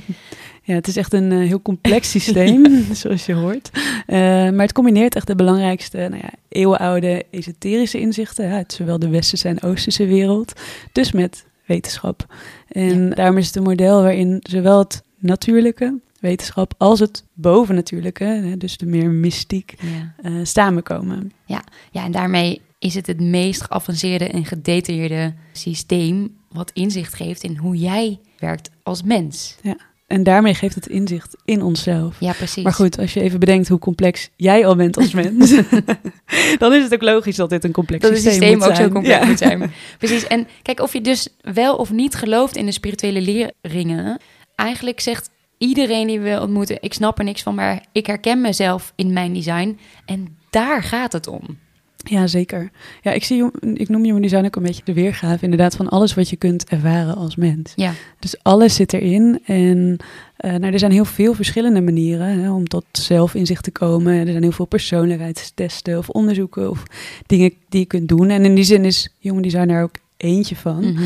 Ja, 0.63 0.75
het 0.75 0.87
is 0.89 0.97
echt 0.97 1.13
een 1.13 1.33
eh, 1.33 1.39
heel 1.39 1.63
complex 1.63 2.11
systeem, 2.21 2.85
zoals 2.93 3.27
je 3.27 3.33
hoort. 3.35 3.71
Maar 4.07 4.61
het 4.61 4.73
combineert 4.73 5.15
echt 5.15 5.27
de 5.27 5.35
belangrijkste, 5.35 5.97
nou 5.97 6.17
ja, 6.17 6.31
eeuwenoude 6.49 7.25
esoterische 7.31 8.01
inzichten 8.01 8.51
uit 8.51 8.73
zowel 8.73 8.99
de 8.99 9.09
westerse 9.09 9.49
en 9.49 9.63
oosterse 9.63 10.07
wereld, 10.07 10.53
dus 10.93 11.13
met 11.13 11.47
wetenschap. 11.67 12.35
En 12.69 13.11
daarom 13.11 13.37
is 13.39 13.47
het 13.47 13.57
een 13.57 13.63
model 13.63 14.03
waarin 14.03 14.41
zowel 14.43 14.79
het 14.79 15.03
natuurlijke, 15.19 15.99
wetenschap, 16.21 16.75
als 16.79 17.01
het 17.01 17.25
bovennatuurlijke, 17.33 18.55
dus 18.59 18.77
de 18.77 18.87
meer 18.87 19.11
mystiek, 19.11 19.75
Ja. 20.23 20.45
samenkomen. 20.45 21.33
ja, 21.47 21.63
en 21.93 22.13
daarmee 22.13 22.61
is 22.79 22.95
het 22.95 23.07
het 23.07 23.21
meest 23.21 23.63
geavanceerde 23.63 24.29
en 24.29 24.45
gedetailleerde 24.45 25.35
systeem 25.53 26.37
wat 26.49 26.71
inzicht 26.75 27.15
geeft 27.15 27.43
in 27.43 27.57
hoe 27.57 27.77
jij 27.77 28.19
werkt 28.39 28.71
als 28.83 29.03
mens. 29.03 29.57
En 30.07 30.23
daarmee 30.23 30.55
geeft 30.55 30.75
het 30.75 30.87
inzicht 30.87 31.37
in 31.45 31.63
onszelf. 31.63 32.17
Ja, 32.21 32.33
precies. 32.33 32.63
Maar 32.63 32.73
goed, 32.73 32.99
als 32.99 33.13
je 33.15 33.21
even 33.21 33.41
bedenkt 33.41 33.69
hoe 33.69 33.79
complex 33.79 34.31
jij 34.37 34.67
al 34.67 34.77
bent 34.77 34.97
als 34.97 35.13
mens, 35.13 35.51
dan 36.59 36.75
is 36.75 36.83
het 36.83 36.95
ook 36.95 37.03
logisch 37.03 37.37
dat 37.37 37.51
dit 37.51 37.65
een 37.65 37.73
complex 37.73 38.03
dat 38.03 38.11
het 38.11 38.21
systeem, 38.21 38.41
systeem 38.41 38.59
moet 38.59 38.69
ook 38.69 38.75
zijn. 38.75 38.87
zo 38.89 38.93
complex 38.95 39.21
Ja. 39.21 39.27
moet 39.27 39.39
zijn. 39.39 39.73
Precies. 39.99 40.27
En 40.27 40.47
kijk, 40.63 40.81
of 40.81 40.93
je 40.93 41.01
dus 41.01 41.29
wel 41.41 41.77
of 41.77 41.91
niet 41.91 42.15
gelooft 42.15 42.57
in 42.57 42.67
de 42.67 42.73
spirituele 42.73 43.21
leerringen, 43.21 44.21
eigenlijk 44.55 45.01
zegt 45.01 45.31
iedereen 45.59 46.07
die 46.07 46.21
we 46.21 46.41
ontmoeten, 46.41 46.77
ik 46.81 46.95
snap 46.95 47.19
er 47.19 47.25
niks 47.25 47.43
van, 47.43 47.55
maar 47.55 47.85
ik 47.93 48.07
herken 48.07 48.41
mezelf 48.41 48.93
in 48.97 49.13
mijn 49.13 49.33
design. 49.33 49.79
En 50.07 50.37
daar 50.51 50.83
gaat 50.83 51.13
het 51.13 51.27
om. 51.27 51.59
Ja, 52.09 52.27
zeker. 52.27 52.71
Ja, 53.03 53.13
ik, 53.13 53.25
zie, 53.25 53.51
ik 53.75 53.89
noem 53.89 54.05
human 54.05 54.23
design 54.23 54.45
ook 54.45 54.57
een 54.57 54.63
beetje 54.63 54.85
de 54.85 54.93
weergave 54.93 55.45
inderdaad 55.45 55.77
van 55.77 55.89
alles 55.89 56.15
wat 56.15 56.29
je 56.29 56.37
kunt 56.37 56.69
ervaren 56.69 57.17
als 57.17 57.37
mens. 57.37 57.73
Ja, 57.77 57.93
Dus 58.19 58.43
alles 58.43 58.75
zit 58.75 58.93
erin 58.93 59.41
en 59.45 59.97
eh, 60.37 60.55
nou, 60.55 60.73
er 60.73 60.79
zijn 60.79 60.93
heel 60.93 61.05
veel 61.05 61.35
verschillende 61.35 61.81
manieren 61.81 62.27
hè, 62.27 62.51
om 62.51 62.69
tot 62.69 62.85
zelfinzicht 62.93 63.65
te 63.65 63.71
komen. 63.71 64.15
Er 64.15 64.27
zijn 64.27 64.43
heel 64.43 64.53
veel 64.53 64.67
persoonlijkheidstesten 64.67 65.99
of 65.99 66.09
onderzoeken 66.09 66.71
of 66.71 66.83
dingen 67.27 67.53
die 67.69 67.81
je 67.81 67.87
kunt 67.87 68.09
doen. 68.09 68.31
En 68.31 68.45
in 68.45 68.55
die 68.55 68.65
zin 68.65 68.85
is 68.85 69.09
human 69.21 69.43
design 69.43 69.67
daar 69.67 69.83
ook 69.83 69.97
eentje 70.17 70.57
van. 70.57 70.93
Mhm. 70.93 71.05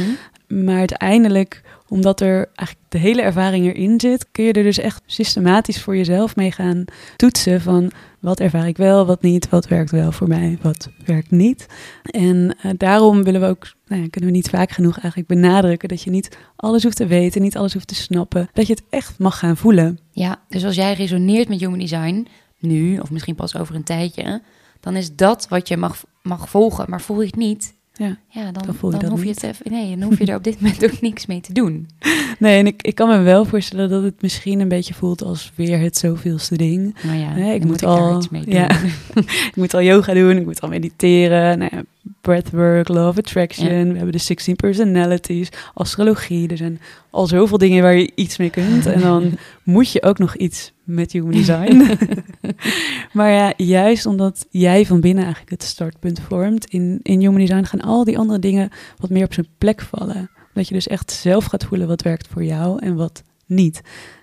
Maar 0.60 0.78
uiteindelijk, 0.78 1.62
omdat 1.88 2.20
er 2.20 2.48
eigenlijk 2.54 2.88
de 2.88 2.98
hele 2.98 3.22
ervaring 3.22 3.66
erin 3.66 4.00
zit, 4.00 4.26
kun 4.32 4.44
je 4.44 4.52
er 4.52 4.62
dus 4.62 4.78
echt 4.78 5.02
systematisch 5.06 5.82
voor 5.82 5.96
jezelf 5.96 6.36
mee 6.36 6.52
gaan 6.52 6.84
toetsen 7.16 7.60
van 7.60 7.90
wat 8.20 8.40
ervaar 8.40 8.66
ik 8.66 8.76
wel, 8.76 9.06
wat 9.06 9.22
niet, 9.22 9.48
wat 9.48 9.68
werkt 9.68 9.90
wel 9.90 10.12
voor 10.12 10.28
mij, 10.28 10.58
wat 10.62 10.88
werkt 11.04 11.30
niet. 11.30 11.66
En 12.02 12.56
eh, 12.62 12.70
daarom 12.76 13.22
willen 13.22 13.40
we 13.40 13.46
ook, 13.46 13.72
nou 13.86 14.02
ja, 14.02 14.08
kunnen 14.08 14.30
we 14.30 14.36
niet 14.36 14.50
vaak 14.50 14.70
genoeg 14.70 14.98
eigenlijk 14.98 15.28
benadrukken 15.28 15.88
dat 15.88 16.02
je 16.02 16.10
niet 16.10 16.38
alles 16.56 16.82
hoeft 16.82 16.96
te 16.96 17.06
weten, 17.06 17.42
niet 17.42 17.56
alles 17.56 17.72
hoeft 17.72 17.88
te 17.88 17.94
snappen, 17.94 18.48
dat 18.52 18.66
je 18.66 18.72
het 18.72 18.82
echt 18.90 19.18
mag 19.18 19.38
gaan 19.38 19.56
voelen. 19.56 19.98
ja, 20.10 20.40
dus 20.48 20.64
als 20.64 20.74
jij 20.74 20.92
resoneert 20.92 21.48
met 21.48 21.60
human 21.60 21.78
design, 21.78 22.26
nu 22.58 22.98
of 22.98 23.10
misschien 23.10 23.34
pas 23.34 23.56
over 23.56 23.74
een 23.74 23.84
tijdje, 23.84 24.42
dan 24.80 24.96
is 24.96 25.16
dat 25.16 25.48
wat 25.48 25.68
je 25.68 25.76
mag, 25.76 26.04
mag 26.22 26.48
volgen. 26.48 26.84
Maar 26.88 27.00
voel 27.00 27.20
je 27.20 27.26
het 27.26 27.36
niet, 27.36 27.74
Ja. 27.94 28.16
ja, 28.28 28.52
dan, 28.52 28.62
Dan 28.66 28.74
voel 28.74 28.92
je 28.92 28.98
dat 28.98 29.10
hoef 29.10 29.20
je 29.20 29.26
niet. 29.26 29.42
het 29.42 29.50
even, 29.50 29.72
nee, 29.72 29.96
dan 29.96 30.08
hoef 30.08 30.18
je 30.18 30.26
er 30.26 30.36
op 30.36 30.44
dit 30.44 30.60
moment 30.60 30.84
ook 30.84 31.00
niks 31.00 31.26
mee 31.26 31.40
te 31.40 31.52
doen. 31.52 31.86
Nee, 32.38 32.58
en 32.58 32.66
ik, 32.66 32.82
ik 32.82 32.94
kan 32.94 33.08
me 33.08 33.18
wel 33.18 33.44
voorstellen 33.44 33.88
dat 33.90 34.02
het 34.02 34.22
misschien 34.22 34.60
een 34.60 34.68
beetje 34.68 34.94
voelt 34.94 35.22
als 35.22 35.52
weer 35.54 35.78
het 35.78 35.96
zoveelste 35.96 36.56
ding. 36.56 36.94
Maar 37.06 37.16
ja, 37.16 37.28
Hè, 37.28 37.52
ik 37.52 37.58
dan 37.60 37.66
moet 37.70 37.80
ik 37.80 37.86
daar 37.88 37.98
al- 37.98 38.16
iets 38.16 38.28
mee 38.28 38.44
doen. 38.44 38.54
ja. 38.54 38.70
ik 39.50 39.52
moet 39.56 39.74
al 39.74 39.82
yoga 39.82 40.14
doen, 40.14 40.36
ik 40.36 40.44
moet 40.44 40.60
al 40.60 40.68
mediteren. 40.68 41.58
Nou 41.58 41.70
ja, 41.74 41.82
breathwork, 42.22 42.88
of 42.88 43.18
attraction. 43.18 43.88
We 43.88 43.96
hebben 43.96 44.12
de 44.12 44.18
16 44.18 44.56
personalities, 44.56 45.48
astrologie. 45.74 46.48
Er 46.48 46.56
zijn 46.56 46.80
al 47.10 47.26
zoveel 47.26 47.58
dingen 47.58 47.82
waar 47.82 47.96
je 47.96 48.12
iets 48.14 48.36
mee 48.36 48.50
kunt. 48.50 48.86
En 48.86 49.00
dan 49.00 49.32
moet 49.62 49.92
je 49.92 50.02
ook 50.02 50.18
nog 50.18 50.36
iets 50.36 50.72
met 50.84 51.12
human 51.12 51.32
design. 51.32 51.98
maar 53.12 53.30
ja, 53.30 53.52
juist 53.56 54.06
omdat 54.06 54.46
jij 54.50 54.86
van 54.86 55.00
binnen 55.00 55.24
eigenlijk 55.24 55.52
het 55.52 55.62
startpunt 55.62 56.20
vormt 56.20 56.64
in, 56.64 57.00
in 57.02 57.20
human 57.20 57.38
design, 57.38 57.64
gaan 57.64 57.80
al 57.80 58.04
die 58.04 58.18
andere 58.18 58.38
dingen 58.38 58.70
wat 58.96 59.10
meer 59.10 59.24
op 59.24 59.32
zijn 59.32 59.48
plek 59.58 59.80
vallen. 59.80 60.30
Dat 60.54 60.68
je 60.68 60.74
dus 60.74 60.88
echt 60.88 61.10
zelf 61.10 61.44
gaat 61.44 61.64
voelen 61.64 61.88
wat 61.88 62.02
werkt 62.02 62.28
voor 62.28 62.44
jou 62.44 62.78
en 62.84 62.94
wat 62.94 63.22
niet. 63.46 63.82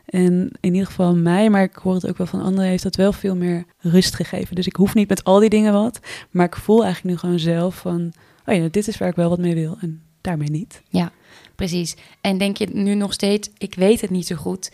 En 0.09 0.51
in 0.59 0.73
ieder 0.73 0.87
geval 0.87 1.15
mij, 1.15 1.49
maar 1.49 1.63
ik 1.63 1.75
hoor 1.75 1.93
het 1.93 2.07
ook 2.07 2.17
wel 2.17 2.27
van 2.27 2.41
anderen, 2.41 2.69
heeft 2.69 2.83
dat 2.83 2.95
wel 2.95 3.13
veel 3.13 3.35
meer 3.35 3.65
rust 3.77 4.15
gegeven. 4.15 4.55
Dus 4.55 4.67
ik 4.67 4.75
hoef 4.75 4.93
niet 4.93 5.09
met 5.09 5.23
al 5.23 5.39
die 5.39 5.49
dingen 5.49 5.73
wat, 5.73 5.99
maar 6.31 6.45
ik 6.45 6.55
voel 6.55 6.83
eigenlijk 6.83 7.13
nu 7.13 7.19
gewoon 7.19 7.39
zelf 7.39 7.75
van, 7.75 8.13
oh 8.45 8.55
ja, 8.55 8.67
dit 8.71 8.87
is 8.87 8.97
waar 8.97 9.09
ik 9.09 9.15
wel 9.15 9.29
wat 9.29 9.39
mee 9.39 9.55
wil 9.55 9.77
en 9.81 10.01
daarmee 10.21 10.49
niet. 10.49 10.81
Precies. 11.55 11.95
En 12.21 12.37
denk 12.37 12.57
je 12.57 12.67
nu 12.73 12.93
nog 12.93 13.13
steeds, 13.13 13.49
ik 13.57 13.75
weet 13.75 14.01
het 14.01 14.09
niet 14.09 14.27
zo 14.27 14.35
goed. 14.35 14.71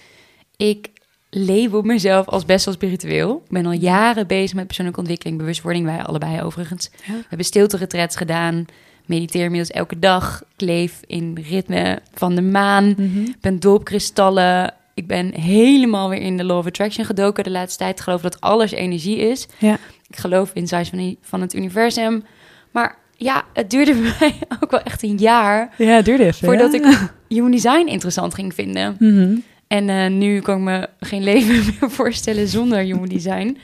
Ik 0.58 0.89
label 1.30 1.82
mezelf 1.82 2.27
als 2.27 2.46
best 2.46 2.65
wel 2.65 2.74
spiritueel. 2.74 3.42
Ik 3.46 3.51
ben 3.51 3.65
al 3.65 3.72
jaren 3.72 4.27
bezig 4.27 4.56
met 4.56 4.65
persoonlijke 4.65 5.00
ontwikkeling, 5.00 5.38
bewustwording. 5.38 5.86
Wij 5.86 6.04
allebei 6.04 6.42
overigens. 6.42 6.89
Ja. 7.06 7.13
We 7.13 7.25
hebben 7.27 7.46
stilte 7.46 8.08
gedaan. 8.10 8.65
Mediteer 9.06 9.44
inmiddels 9.44 9.72
elke 9.72 10.00
dag. 10.00 10.44
Ik 10.56 10.62
leef 10.62 11.00
in 11.08 11.38
ritme 11.50 12.01
van 12.13 12.36
de 12.36 12.42
maan. 12.42 12.89
Ik 13.27 13.39
ben 13.42 13.60
dol 13.60 13.75
op 13.75 13.84
kristallen. 13.84 14.74
Ik 14.96 15.08
ben 15.08 15.34
helemaal 15.34 16.10
weer 16.10 16.22
in 16.22 16.38
de 16.38 16.44
law 16.44 16.58
of 16.58 16.66
attraction 16.66 17.06
gedoken 17.06 17.44
de 17.44 17.50
laatste 17.50 17.78
tijd. 17.78 17.98
Ik 17.98 18.04
geloof 18.04 18.22
dat 18.22 18.42
alles 18.42 18.72
energie 18.72 19.18
is. 19.18 19.48
Ja. 19.58 19.78
Ik 20.10 20.16
geloof 20.18 20.52
in 20.54 20.68
size 20.68 20.90
van, 20.90 21.16
van 21.22 21.42
het 21.42 21.54
universum. 21.54 22.24
Maar 22.72 22.98
ja, 23.18 23.44
het 23.54 23.70
duurde 23.70 23.94
bij 24.02 24.14
mij 24.20 24.34
ook 24.60 24.72
wel 24.72 24.82
echt 24.82 25.04
een 25.04 25.18
jaar 25.18 25.74
Ja, 25.78 25.96
het 25.96 26.06
duurde 26.06 26.25
even. 26.25 26.48
voordat 26.48 26.74
ja. 26.74 26.90
ik 26.90 27.14
human 27.28 27.52
design 27.52 27.88
interessant 27.88 28.34
ging 28.34 28.54
vinden. 28.54 28.96
Mhm. 29.00 29.36
En 29.68 29.90
eh, 29.90 30.10
nu 30.10 30.40
kan 30.40 30.58
ik 30.58 30.64
me 30.64 30.90
geen 31.00 31.24
leven 31.34 31.56
meer 31.56 31.90
voorstellen 31.92 32.48
zonder 32.48 32.78
human 32.80 33.08
design 33.08 33.58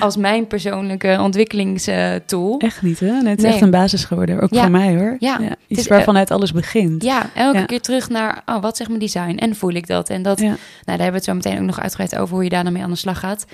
als 0.00 0.16
mijn 0.16 0.46
persoonlijke 0.46 1.18
ontwikkelingstool. 1.20 2.58
Echt 2.58 2.82
niet, 2.82 3.00
hè? 3.00 3.06
Nee, 3.10 3.28
het 3.28 3.38
is 3.38 3.44
Nee. 3.44 3.52
echt 3.52 3.60
een 3.62 3.70
basis 3.70 4.04
geworden. 4.04 4.40
Ook 4.40 4.54
Ja. 4.54 4.62
voor 4.62 4.70
mij, 4.70 4.94
hoor. 4.96 5.16
Ja. 5.18 5.40
iets 5.40 5.48
Het 5.68 5.78
is, 5.78 5.86
waarvan 5.88 6.16
uit 6.16 6.30
alles 6.30 6.52
begint. 6.52 7.02
Ja, 7.02 7.30
elke 7.34 7.58
Ja. 7.58 7.64
keer 7.64 7.80
terug 7.80 8.08
naar, 8.08 8.42
oh, 8.46 8.62
wat 8.62 8.76
zegt 8.76 8.88
mijn 8.88 9.00
design? 9.02 9.36
En 9.36 9.54
voel 9.56 9.70
ik 9.72 9.86
dat? 9.86 10.08
En 10.10 10.22
dat, 10.22 10.38
nou, 10.40 10.56
daar 10.84 10.98
hebben 10.98 11.06
we 11.06 11.14
het 11.14 11.24
zo 11.24 11.34
meteen 11.34 11.56
ook 11.58 11.64
nog 11.66 11.80
uitgebreid 11.80 12.16
over 12.18 12.34
hoe 12.34 12.44
je 12.44 12.50
daar 12.50 12.64
dan 12.64 12.72
mee 12.72 12.82
aan 12.82 12.90
de 12.90 12.96
slag 12.96 13.18
gaat. 13.18 13.46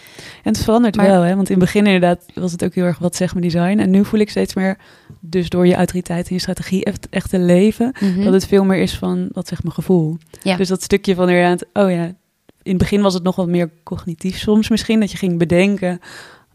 En 0.42 0.52
het 0.52 0.62
verandert 0.62 0.96
Maar- 0.96 1.06
wel, 1.06 1.20
hè? 1.22 1.34
Want 1.36 1.48
in 1.50 1.54
het 1.54 1.64
begin 1.64 1.86
inderdaad 1.86 2.24
was 2.34 2.52
het 2.52 2.64
ook 2.64 2.74
heel 2.74 2.84
erg 2.84 2.98
wat 2.98 3.16
zegt 3.16 3.34
mijn 3.34 3.46
design. 3.46 3.78
En 3.78 3.90
nu 3.90 4.04
voel 4.04 4.20
ik 4.20 4.30
steeds 4.30 4.54
meer, 4.54 4.76
dus 5.20 5.48
door 5.48 5.66
je 5.66 5.74
autoriteit 5.74 6.28
en 6.28 6.34
je 6.34 6.40
strategie 6.40 6.84
echt, 6.84 7.06
echt 7.10 7.30
te 7.30 7.38
leven, 7.38 7.92
Mhm. 8.00 8.24
dat 8.24 8.32
het 8.32 8.46
veel 8.46 8.64
meer 8.64 8.78
is 8.82 8.94
van 8.98 9.28
wat 9.32 9.48
zegt 9.48 9.62
mijn 9.62 9.74
gevoel. 9.74 10.16
Dus 10.56 10.68
dat 10.68 10.82
stukje 10.82 11.14
van 11.14 11.28
inderdaad, 11.28 11.64
oh 11.72 11.89
ja, 11.90 12.04
in 12.62 12.70
het 12.70 12.78
begin 12.78 13.02
was 13.02 13.14
het 13.14 13.22
nog 13.22 13.36
wat 13.36 13.48
meer 13.48 13.70
cognitief 13.82 14.38
soms 14.38 14.68
misschien, 14.68 15.00
dat 15.00 15.10
je 15.10 15.16
ging 15.16 15.38
bedenken, 15.38 16.00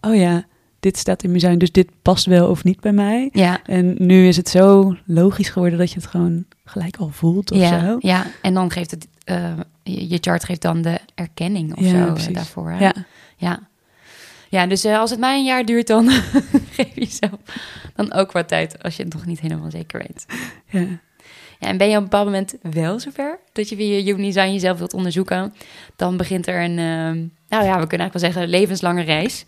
oh 0.02 0.16
ja, 0.16 0.46
dit 0.80 0.98
staat 0.98 1.24
in 1.24 1.30
mijn 1.30 1.42
zijn, 1.42 1.58
dus 1.58 1.72
dit 1.72 1.90
past 2.02 2.26
wel 2.26 2.50
of 2.50 2.64
niet 2.64 2.80
bij 2.80 2.92
mij. 2.92 3.30
Ja, 3.32 3.64
En 3.64 3.96
nu 3.98 4.28
is 4.28 4.38
het 4.38 4.50
zo 4.50 4.96
logisch 5.06 5.50
geworden 5.50 5.80
dat 5.80 5.92
je 5.92 6.00
het 6.00 6.08
gewoon 6.08 6.46
gelijk 6.66 6.98
al 6.98 7.10
voelt 7.10 7.52
of 7.52 7.58
ja, 7.58 7.86
zo. 7.86 7.96
ja, 8.00 8.26
en 8.42 8.54
dan 8.54 8.72
geeft 8.72 8.92
het, 8.92 9.08
eh, 9.24 9.54
je 9.84 10.10
je 10.10 10.18
chart 10.22 10.44
geeft 10.44 10.62
dan 10.62 10.82
de 10.82 11.00
erkenning 11.16 11.78
of 11.78 11.84
Ja, 11.84 11.90
zo 11.90 11.98
eh, 11.98 12.14
precies. 12.14 12.34
daarvoor. 12.34 12.70
hè? 12.70 12.78
Ja, 12.78 12.94
Ja, 13.38 13.60
ja 14.50 14.68
dus 14.68 14.84
eh, 14.84 15.00
als 15.00 15.10
het 15.10 15.20
mij 15.20 15.38
een 15.38 15.46
jaar 15.46 15.66
duurt, 15.66 15.88
dan 15.88 16.10
geef 16.76 16.96
jezelf 16.96 17.40
dan 17.96 18.14
ook 18.14 18.32
wat 18.32 18.48
tijd 18.48 18.84
als 18.84 18.96
je 18.96 19.04
het 19.04 19.14
nog 19.14 19.26
niet 19.26 19.40
helemaal 19.40 19.72
zeker 19.72 20.00
weet. 20.08 20.26
ja. 20.70 21.00
Ja, 21.60 21.68
en 21.68 21.78
ben 21.78 21.88
je 21.90 21.94
op 21.96 21.98
een 21.98 22.10
bepaald 22.10 22.26
moment 22.26 22.56
wel 22.62 23.00
zover 23.00 23.40
dat 23.54 23.70
je 23.70 23.76
via 23.76 24.04
human 24.04 24.22
design 24.22 24.52
jezelf 24.52 24.78
wilt 24.78 24.94
onderzoeken, 24.94 25.54
dan 25.96 26.18
begint 26.18 26.48
er 26.48 26.64
een, 26.64 26.80
ehm, 26.80 27.18
nou 27.50 27.66
ja, 27.66 27.80
we 27.80 27.88
kunnen 27.88 28.00
eigenlijk 28.00 28.14
wel 28.14 28.22
zeggen, 28.22 28.48
levenslange 28.48 29.02
reis. 29.04 29.46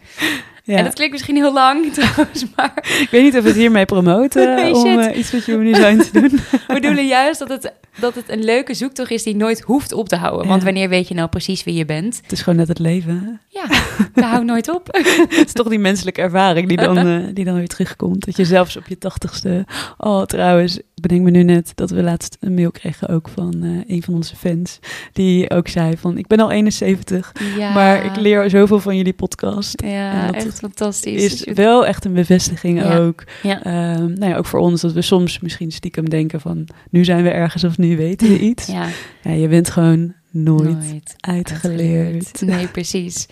ja. 0.63 0.77
En 0.77 0.83
dat 0.83 0.93
klinkt 0.93 1.13
misschien 1.13 1.35
heel 1.35 1.53
lang 1.53 1.91
trouwens, 1.93 2.45
maar 2.55 2.73
Ik 2.99 3.07
weet 3.11 3.23
niet 3.23 3.35
of 3.37 3.41
we 3.41 3.47
het 3.47 3.57
hiermee 3.57 3.85
promoten 3.85 4.55
Nee, 4.55 4.73
om 4.73 4.99
eh, 4.99 5.17
iets 5.17 5.31
met 5.31 5.45
human 5.45 5.71
design 5.71 5.97
te 5.97 6.11
doen. 6.11 6.29
we 6.67 6.73
bedoelen 6.73 7.07
juist 7.07 7.39
dat 7.39 7.49
het, 7.49 7.73
dat 7.99 8.15
het 8.15 8.29
een 8.29 8.43
leuke 8.43 8.73
zoektocht 8.73 9.11
is 9.11 9.23
die 9.23 9.35
nooit 9.35 9.61
hoeft 9.61 9.91
op 9.91 10.09
te 10.09 10.15
houden. 10.15 10.47
Want 10.47 10.63
wanneer 10.63 10.89
weet 10.89 11.07
je 11.07 11.13
nou 11.13 11.29
precies 11.29 11.63
wie 11.63 11.73
je 11.73 11.85
bent? 11.85 12.19
Het 12.21 12.31
is 12.31 12.41
gewoon 12.41 12.59
net 12.59 12.67
het 12.67 12.79
leven. 12.79 13.41
Ja, 13.47 13.65
dat 14.13 14.23
houdt 14.23 14.45
nooit 14.45 14.69
op. 14.75 14.87
Het 15.29 15.45
is 15.45 15.53
toch 15.53 15.67
die 15.67 15.79
menselijke 15.79 16.21
ervaring 16.21 16.67
die 16.67 16.77
dan, 16.77 16.97
eh, 17.07 17.19
die 17.33 17.45
dan 17.45 17.55
weer 17.55 17.67
terugkomt. 17.67 18.25
Dat 18.25 18.37
je 18.37 18.45
zelfs 18.45 18.77
op 18.77 18.87
je 18.87 18.97
tachtigste... 18.97 19.65
Oh, 19.97 20.23
trouwens, 20.23 20.77
ik 20.77 20.83
bedenk 21.01 21.21
me 21.21 21.29
nu 21.29 21.43
net 21.43 21.71
dat 21.75 21.89
we 21.89 22.03
laatst 22.03 22.37
een 22.39 22.53
mail 22.53 22.71
kregen 22.71 23.07
ook 23.09 23.29
van 23.29 23.63
eh, 23.63 23.95
een 23.95 24.03
van 24.03 24.13
onze 24.13 24.35
fans. 24.35 24.79
Die 25.13 25.49
ook 25.49 25.67
zei 25.67 25.97
van, 25.97 26.17
ik 26.17 26.27
ben 26.27 26.39
al 26.39 26.51
71, 26.51 27.31
Ja, 27.57 27.73
maar 27.73 28.05
ik 28.05 28.15
leer 28.15 28.49
zoveel 28.49 28.79
van 28.79 28.95
jullie 28.97 29.13
podcast. 29.13 29.81
Ja, 29.85 30.33
echt 30.33 30.59
fantastisch. 30.59 31.43
Is 31.43 31.53
wel 31.53 31.85
echt 31.85 32.05
een 32.05 32.13
bevestiging 32.13 32.81
Ja. 32.81 32.97
ook. 32.97 33.23
Ja. 33.43 33.63
Ehm, 33.63 34.13
nou 34.13 34.31
ja, 34.31 34.37
ook 34.37 34.45
voor 34.45 34.59
ons 34.59 34.81
dat 34.81 34.93
we 34.93 35.01
soms 35.01 35.39
misschien 35.39 35.71
stiekem 35.71 36.09
denken 36.09 36.41
van... 36.41 36.67
nu 36.89 37.03
zijn 37.05 37.23
we 37.23 37.29
ergens 37.29 37.63
of 37.63 37.77
nu 37.87 37.97
weten 37.97 38.27
we 38.27 38.39
iets. 38.39 38.65
Ja, 38.65 38.87
Ja, 39.21 39.31
je 39.31 39.47
bent 39.47 39.69
gewoon 39.69 40.13
nooit, 40.31 40.63
nooit 40.63 41.15
uitgeleerd. 41.17 42.41
Nee, 42.41 42.67
precies. 42.77 43.25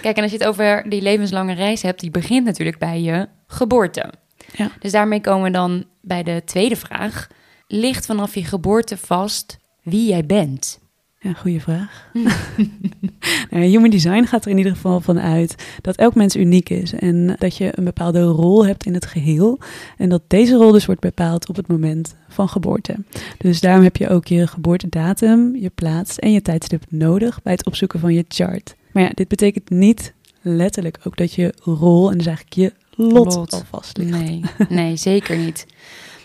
Kijk, 0.00 0.16
en 0.16 0.22
als 0.22 0.32
je 0.32 0.38
het 0.38 0.46
over 0.46 0.84
die 0.88 1.02
levenslange 1.02 1.54
reis 1.54 1.82
hebt, 1.82 2.00
die 2.00 2.10
begint 2.10 2.44
natuurlijk 2.44 2.78
bij 2.78 3.00
je 3.00 3.28
geboorte. 3.46 4.12
Ja. 4.56 4.70
Dus 4.78 4.92
daarmee 4.92 5.20
komen 5.20 5.44
we 5.44 5.50
dan 5.50 5.84
bij 6.00 6.22
de 6.22 6.42
tweede 6.44 6.76
vraag. 6.76 7.28
Ligt 7.66 8.06
vanaf 8.06 8.34
je 8.34 8.44
geboorte 8.44 8.96
vast 8.96 9.58
wie 9.82 10.08
jij 10.08 10.26
bent? 10.26 10.80
Ja, 11.22 11.32
goede 11.32 11.60
vraag. 11.60 12.10
Nou, 13.50 13.64
human 13.64 13.90
design 13.90 14.24
gaat 14.24 14.44
er 14.44 14.50
in 14.50 14.56
ieder 14.58 14.72
geval 14.72 15.00
van 15.00 15.20
uit 15.20 15.54
dat 15.80 15.96
elk 15.96 16.14
mens 16.14 16.36
uniek 16.36 16.68
is 16.68 16.92
en 16.92 17.36
dat 17.38 17.56
je 17.56 17.78
een 17.78 17.84
bepaalde 17.84 18.22
rol 18.22 18.66
hebt 18.66 18.86
in 18.86 18.94
het 18.94 19.06
geheel. 19.06 19.58
En 19.96 20.08
dat 20.08 20.22
deze 20.26 20.54
rol 20.54 20.72
dus 20.72 20.86
wordt 20.86 21.00
bepaald 21.00 21.48
op 21.48 21.56
het 21.56 21.66
moment 21.68 22.14
van 22.28 22.48
geboorte. 22.48 22.96
Dus 23.38 23.60
daarom 23.60 23.82
heb 23.82 23.96
je 23.96 24.08
ook 24.08 24.26
je 24.26 24.46
geboortedatum, 24.46 25.56
je 25.56 25.70
plaats 25.70 26.18
en 26.18 26.32
je 26.32 26.42
tijdstip 26.42 26.84
nodig 26.88 27.42
bij 27.42 27.52
het 27.52 27.66
opzoeken 27.66 28.00
van 28.00 28.14
je 28.14 28.24
chart. 28.28 28.74
Maar 28.92 29.02
ja, 29.02 29.10
dit 29.14 29.28
betekent 29.28 29.70
niet 29.70 30.12
letterlijk 30.40 30.98
ook 31.04 31.16
dat 31.16 31.32
je 31.32 31.54
rol 31.62 32.10
en 32.10 32.18
dus 32.18 32.26
eigenlijk 32.26 32.56
je 32.56 32.72
lot, 33.04 33.34
Lot. 33.34 33.52
al 33.52 33.62
vast 33.70 33.96
ligt. 33.96 34.10
Nee, 34.10 34.42
nee, 34.68 34.96
zeker 34.96 35.36
niet. 35.36 35.66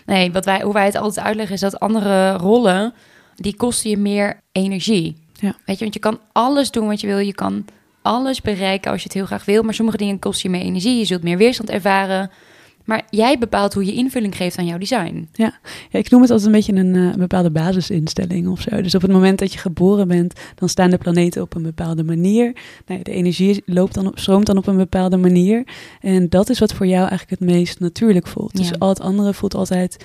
Nee, 0.06 0.32
wat 0.32 0.44
wij, 0.44 0.62
hoe 0.62 0.72
wij 0.72 0.84
het 0.84 0.96
altijd 0.96 1.26
uitleggen 1.26 1.54
is 1.54 1.60
dat 1.60 1.80
andere 1.80 2.32
rollen, 2.32 2.94
die 3.40 3.56
kosten 3.56 3.90
je 3.90 3.96
meer 3.96 4.40
energie. 4.52 5.16
Ja. 5.32 5.56
Weet 5.64 5.78
je, 5.78 5.82
want 5.82 5.94
je 5.94 6.00
kan 6.00 6.20
alles 6.32 6.70
doen 6.70 6.86
wat 6.86 7.00
je 7.00 7.06
wil. 7.06 7.18
Je 7.18 7.34
kan 7.34 7.64
alles 8.02 8.40
bereiken 8.40 8.90
als 8.90 9.00
je 9.00 9.06
het 9.06 9.16
heel 9.16 9.26
graag 9.26 9.44
wil. 9.44 9.62
Maar 9.62 9.74
sommige 9.74 9.96
dingen 9.96 10.18
kosten 10.18 10.50
je 10.50 10.56
meer 10.56 10.66
energie. 10.66 10.98
Je 10.98 11.04
zult 11.04 11.22
meer 11.22 11.36
weerstand 11.36 11.70
ervaren. 11.70 12.30
Maar 12.88 13.06
jij 13.10 13.38
bepaalt 13.38 13.74
hoe 13.74 13.84
je 13.84 13.92
invulling 13.92 14.36
geeft 14.36 14.58
aan 14.58 14.66
jouw 14.66 14.78
design. 14.78 15.28
Ja, 15.32 15.58
ik 15.90 16.10
noem 16.10 16.20
het 16.20 16.30
altijd 16.30 16.48
een 16.48 16.54
beetje 16.54 16.72
een, 16.74 16.94
eh, 16.94 17.02
een 17.02 17.18
bepaalde 17.18 17.50
basisinstelling 17.50 18.48
of 18.48 18.60
zo. 18.60 18.82
Dus 18.82 18.94
op 18.94 19.02
het 19.02 19.10
moment 19.10 19.38
dat 19.38 19.52
je 19.52 19.58
geboren 19.58 20.08
bent, 20.08 20.40
dan 20.54 20.68
staan 20.68 20.90
de 20.90 20.98
planeten 20.98 21.42
op 21.42 21.54
een 21.54 21.62
bepaalde 21.62 22.04
manier. 22.04 22.52
Nou 22.86 23.02
de 23.02 23.10
energie 23.12 23.62
loopt 23.66 23.94
dan 23.94 24.06
op, 24.06 24.18
stroomt 24.18 24.46
dan 24.46 24.56
op 24.56 24.66
een 24.66 24.76
bepaalde 24.76 25.16
manier. 25.16 25.64
En 26.00 26.28
dat 26.28 26.50
is 26.50 26.58
wat 26.58 26.72
voor 26.72 26.86
jou 26.86 27.08
eigenlijk 27.08 27.40
het 27.40 27.50
meest 27.50 27.80
natuurlijk 27.80 28.26
voelt. 28.26 28.56
Dus 28.56 28.68
Ja. 28.68 28.76
al 28.78 28.88
het 28.88 29.00
andere 29.00 29.34
voelt 29.34 29.54
altijd 29.54 30.04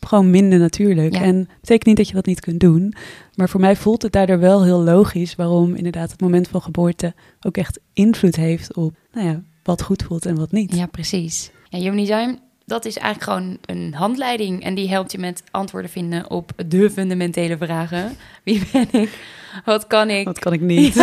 gewoon 0.00 0.30
minder 0.30 0.58
natuurlijk. 0.58 1.14
Ja. 1.14 1.22
En 1.22 1.36
het 1.36 1.60
betekent 1.60 1.86
niet 1.86 1.96
dat 1.96 2.08
je 2.08 2.14
dat 2.14 2.26
niet 2.26 2.40
kunt 2.40 2.60
doen. 2.60 2.94
Maar 3.34 3.48
voor 3.48 3.60
mij 3.60 3.76
voelt 3.76 4.02
het 4.02 4.12
daardoor 4.12 4.38
wel 4.38 4.64
heel 4.64 4.82
logisch 4.82 5.34
waarom 5.34 5.74
inderdaad 5.74 6.10
het 6.10 6.20
moment 6.20 6.48
van 6.48 6.62
geboorte 6.62 7.14
ook 7.40 7.56
echt 7.56 7.80
invloed 7.92 8.36
heeft 8.36 8.74
op 8.74 8.94
nou 9.12 9.26
ja, 9.26 9.42
wat 9.62 9.82
goed 9.82 10.02
voelt 10.02 10.26
en 10.26 10.36
wat 10.36 10.52
niet. 10.52 10.76
Ja, 10.76 10.86
precies. 10.86 11.50
Ja, 11.74 11.80
Human 11.80 11.96
Design, 11.96 12.38
dat 12.66 12.84
is 12.84 12.98
eigenlijk 12.98 13.32
gewoon 13.32 13.58
een 13.66 13.94
handleiding. 13.94 14.64
En 14.64 14.74
die 14.74 14.88
helpt 14.88 15.12
je 15.12 15.18
met 15.18 15.42
antwoorden 15.50 15.90
vinden 15.90 16.30
op 16.30 16.50
de 16.66 16.90
fundamentele 16.90 17.56
vragen. 17.56 18.16
Wie 18.44 18.62
ben 18.72 18.88
ik? 18.90 19.18
Wat 19.64 19.86
kan 19.86 20.10
ik? 20.10 20.24
Wat 20.24 20.38
kan 20.38 20.52
ik 20.52 20.60
niet? 20.60 20.96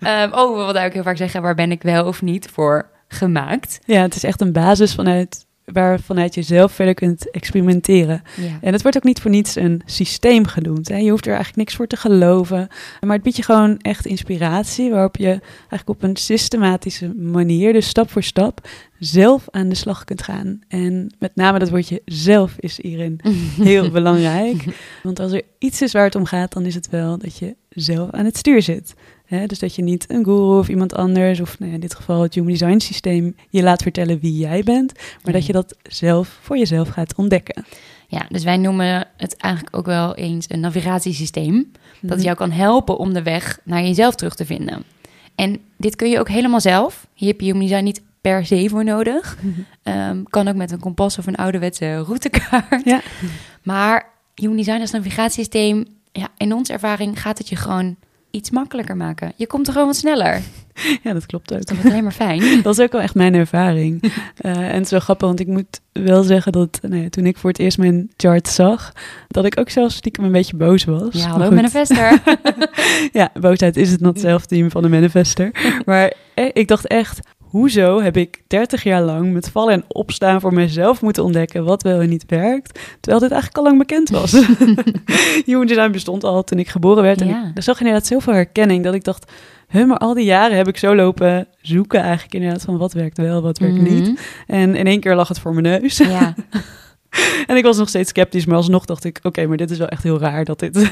Ehm, 0.00 0.32
oh, 0.32 0.56
wat 0.56 0.76
ik 0.76 0.92
heel 0.92 1.02
vaak 1.02 1.16
zeggen, 1.16 1.42
waar 1.42 1.54
ben 1.54 1.70
ik 1.70 1.82
wel 1.82 2.06
of 2.06 2.22
niet 2.22 2.48
voor 2.52 2.90
gemaakt? 3.08 3.80
Ja, 3.84 4.02
het 4.02 4.14
is 4.14 4.24
echt 4.24 4.40
een 4.40 4.52
basis 4.52 4.94
vanuit, 4.94 5.46
waar 5.64 6.00
vanuit 6.00 6.34
je 6.34 6.42
zelf 6.42 6.72
verder 6.72 6.94
kunt 6.94 7.30
experimenteren. 7.30 8.22
Ja. 8.36 8.58
En 8.60 8.72
het 8.72 8.82
wordt 8.82 8.96
ook 8.96 9.04
niet 9.04 9.20
voor 9.20 9.30
niets 9.30 9.56
een 9.56 9.82
systeem 9.84 10.46
genoemd. 10.46 10.88
Hè? 10.88 10.96
Je 10.96 11.10
hoeft 11.10 11.26
er 11.26 11.34
eigenlijk 11.34 11.58
niks 11.58 11.74
voor 11.74 11.86
te 11.86 11.96
geloven. 11.96 12.68
Maar 13.00 13.14
het 13.14 13.22
biedt 13.22 13.36
je 13.36 13.42
gewoon 13.42 13.78
echt 13.78 14.06
inspiratie, 14.06 14.90
waarop 14.90 15.16
je 15.16 15.40
eigenlijk 15.58 15.88
op 15.88 16.02
een 16.02 16.16
systematische 16.16 17.14
manier, 17.14 17.72
dus 17.72 17.88
stap 17.88 18.10
voor 18.10 18.22
stap, 18.22 18.68
zelf 18.98 19.44
aan 19.50 19.68
de 19.68 19.74
slag 19.74 20.04
kunt 20.04 20.22
gaan. 20.22 20.60
En 20.68 21.14
met 21.18 21.34
name 21.34 21.58
dat 21.58 21.70
woordje 21.70 22.02
zelf 22.04 22.54
is 22.58 22.82
hierin 22.82 23.20
heel 23.70 23.90
belangrijk. 23.90 24.64
Want 25.02 25.20
als 25.20 25.32
er 25.32 25.42
iets 25.58 25.82
is 25.82 25.92
waar 25.92 26.04
het 26.04 26.14
om 26.14 26.24
gaat, 26.24 26.52
dan 26.52 26.66
is 26.66 26.74
het 26.74 26.90
wel 26.90 27.18
dat 27.18 27.38
je 27.38 27.56
zelf 27.68 28.10
aan 28.10 28.24
het 28.24 28.36
stuur 28.36 28.62
zit. 28.62 28.94
Hè, 29.24 29.46
dus 29.46 29.58
dat 29.58 29.74
je 29.74 29.82
niet 29.82 30.10
een 30.10 30.24
guru 30.24 30.58
of 30.58 30.68
iemand 30.68 30.94
anders, 30.94 31.40
of 31.40 31.58
nou 31.58 31.68
ja, 31.70 31.74
in 31.76 31.80
dit 31.80 31.94
geval 31.94 32.22
het 32.22 32.34
Human 32.34 32.50
Design 32.50 32.78
systeem, 32.78 33.36
je 33.50 33.62
laat 33.62 33.82
vertellen 33.82 34.18
wie 34.20 34.38
jij 34.38 34.62
bent, 34.62 34.92
maar 35.22 35.32
dat 35.32 35.46
je 35.46 35.52
dat 35.52 35.76
zelf 35.82 36.38
voor 36.42 36.58
jezelf 36.58 36.88
gaat 36.88 37.14
ontdekken. 37.14 37.64
Ja, 38.08 38.26
dus 38.28 38.44
wij 38.44 38.56
noemen 38.56 39.06
het 39.16 39.36
eigenlijk 39.36 39.76
ook 39.76 39.86
wel 39.86 40.14
eens 40.14 40.46
een 40.48 40.60
navigatiesysteem. 40.60 41.72
Dat 42.00 42.16
Mhm. 42.16 42.24
jou 42.24 42.36
kan 42.36 42.50
helpen 42.50 42.98
om 42.98 43.12
de 43.12 43.22
weg 43.22 43.58
naar 43.64 43.82
jezelf 43.82 44.14
terug 44.14 44.34
te 44.34 44.44
vinden. 44.46 44.82
En 45.34 45.58
dit 45.76 45.96
kun 45.96 46.10
je 46.10 46.18
ook 46.18 46.28
helemaal 46.28 46.60
zelf. 46.60 47.06
Hier 47.14 47.28
heb 47.28 47.40
je 47.40 47.46
Human 47.46 47.60
Design 47.66 47.84
niet 47.84 48.02
per 48.20 48.46
se 48.46 48.68
voor 48.68 48.84
nodig. 48.84 49.36
Mhm. 49.40 49.60
Ehm, 49.82 50.22
kan 50.30 50.48
ook 50.48 50.54
met 50.54 50.70
een 50.70 50.80
kompas 50.80 51.18
of 51.18 51.26
een 51.26 51.36
ouderwetse 51.36 51.96
routekaart. 51.96 52.84
Ja. 52.84 53.00
Maar 53.62 54.08
Human 54.34 54.56
Design 54.56 54.80
als 54.80 54.90
navigatiesysteem, 54.90 55.84
ja, 56.12 56.28
in 56.36 56.52
onze 56.54 56.72
ervaring 56.72 57.20
gaat 57.20 57.38
het 57.38 57.48
je 57.48 57.56
gewoon 57.56 57.96
iets 58.34 58.50
makkelijker 58.50 58.96
maken. 58.96 59.32
Je 59.36 59.46
komt 59.46 59.66
er 59.66 59.72
gewoon 59.72 59.88
wat 59.88 59.96
sneller. 59.96 60.40
Ja, 61.02 61.12
dat 61.12 61.26
klopt 61.26 61.54
ook. 61.54 61.66
Dat 61.66 61.76
is 61.78 61.84
alleen 61.84 62.02
maar 62.02 62.12
fijn. 62.12 62.40
Dat 62.62 62.78
is 62.78 62.84
ook 62.84 62.92
wel 62.92 63.00
echt 63.00 63.14
mijn 63.14 63.34
ervaring. 63.34 64.02
Eh, 64.36 64.56
en 64.56 64.74
het 64.74 64.84
is 64.84 64.90
wel 64.90 65.00
grappig, 65.00 65.26
want 65.26 65.40
ik 65.40 65.46
moet 65.46 65.80
wel 65.92 66.22
zeggen 66.22 66.52
dat 66.52 66.78
nou 66.82 67.02
ja, 67.02 67.08
toen 67.08 67.26
ik 67.26 67.36
voor 67.36 67.50
het 67.50 67.58
eerst 67.58 67.78
mijn 67.78 68.10
chart 68.16 68.48
zag, 68.48 68.92
dat 69.28 69.44
ik 69.44 69.58
ook 69.58 69.70
zelfs 69.70 69.96
stiekem 69.96 70.24
een 70.24 70.32
beetje 70.32 70.56
boos 70.56 70.84
was. 70.84 71.08
Ja, 71.10 71.28
hallo 71.28 71.50
manifester. 71.50 72.22
Ja, 73.12 73.30
boosheid 73.40 73.76
is 73.76 73.90
het 73.90 74.00
not 74.00 74.20
zelfteam 74.20 74.70
van 74.70 74.84
een 74.84 74.90
manifester. 74.90 75.50
Maar 75.84 76.12
eh, 76.34 76.50
ik 76.52 76.68
dacht 76.68 76.86
echt, 76.86 77.20
hoezo 77.58 78.00
heb 78.00 78.16
ik 78.16 78.42
30 78.46 78.82
jaar 78.82 79.02
lang 79.02 79.32
met 79.32 79.50
vallen 79.50 79.74
en 79.74 79.84
opstaan 79.88 80.40
voor 80.40 80.54
mezelf 80.54 81.02
moeten 81.02 81.24
ontdekken 81.24 81.64
wat 81.64 81.82
wel 81.82 82.00
en 82.00 82.08
niet 82.08 82.24
werkt, 82.26 82.78
terwijl 83.00 83.22
dit 83.22 83.30
eigenlijk 83.32 83.56
al 83.56 83.64
lang 83.64 83.78
bekend 83.78 84.08
was. 84.10 84.32
Human 85.46 85.66
Design 85.66 85.90
bestond 85.90 86.24
al 86.24 86.44
toen 86.44 86.58
ik 86.58 86.68
geboren 86.68 87.02
werd 87.02 87.20
en 87.20 87.26
Ja. 87.28 87.50
ik 87.54 87.62
zag 87.62 87.78
inderdaad 87.78 88.06
zoveel 88.06 88.32
herkenning 88.32 88.84
dat 88.84 88.94
ik 88.94 89.04
dacht, 89.04 89.32
huh, 89.68 89.86
maar 89.86 89.98
al 89.98 90.14
die 90.14 90.24
jaren 90.24 90.56
heb 90.56 90.68
ik 90.68 90.76
zo 90.76 90.94
lopen 90.94 91.46
zoeken 91.60 92.00
eigenlijk 92.00 92.34
inderdaad 92.34 92.62
van 92.62 92.76
wat 92.76 92.92
werkt 92.92 93.16
wel, 93.18 93.42
wat 93.42 93.58
werkt 93.58 93.80
niet. 93.90 94.08
Mhm. 94.08 94.16
En 94.46 94.74
in 94.74 94.86
één 94.86 95.00
keer 95.00 95.14
lag 95.14 95.28
het 95.28 95.38
voor 95.38 95.54
mijn 95.54 95.80
neus. 95.80 95.96
Ja. 95.96 96.34
en 97.46 97.56
ik 97.56 97.64
was 97.64 97.78
nog 97.78 97.88
steeds 97.88 98.10
sceptisch, 98.10 98.46
maar 98.46 98.56
alsnog 98.56 98.84
dacht 98.84 99.04
ik, 99.04 99.18
oké, 99.22 99.46
maar 99.46 99.56
dit 99.56 99.70
is 99.70 99.78
wel 99.78 99.88
echt 99.88 100.02
heel 100.02 100.18
raar 100.18 100.44
dat 100.44 100.58
dit 100.58 100.90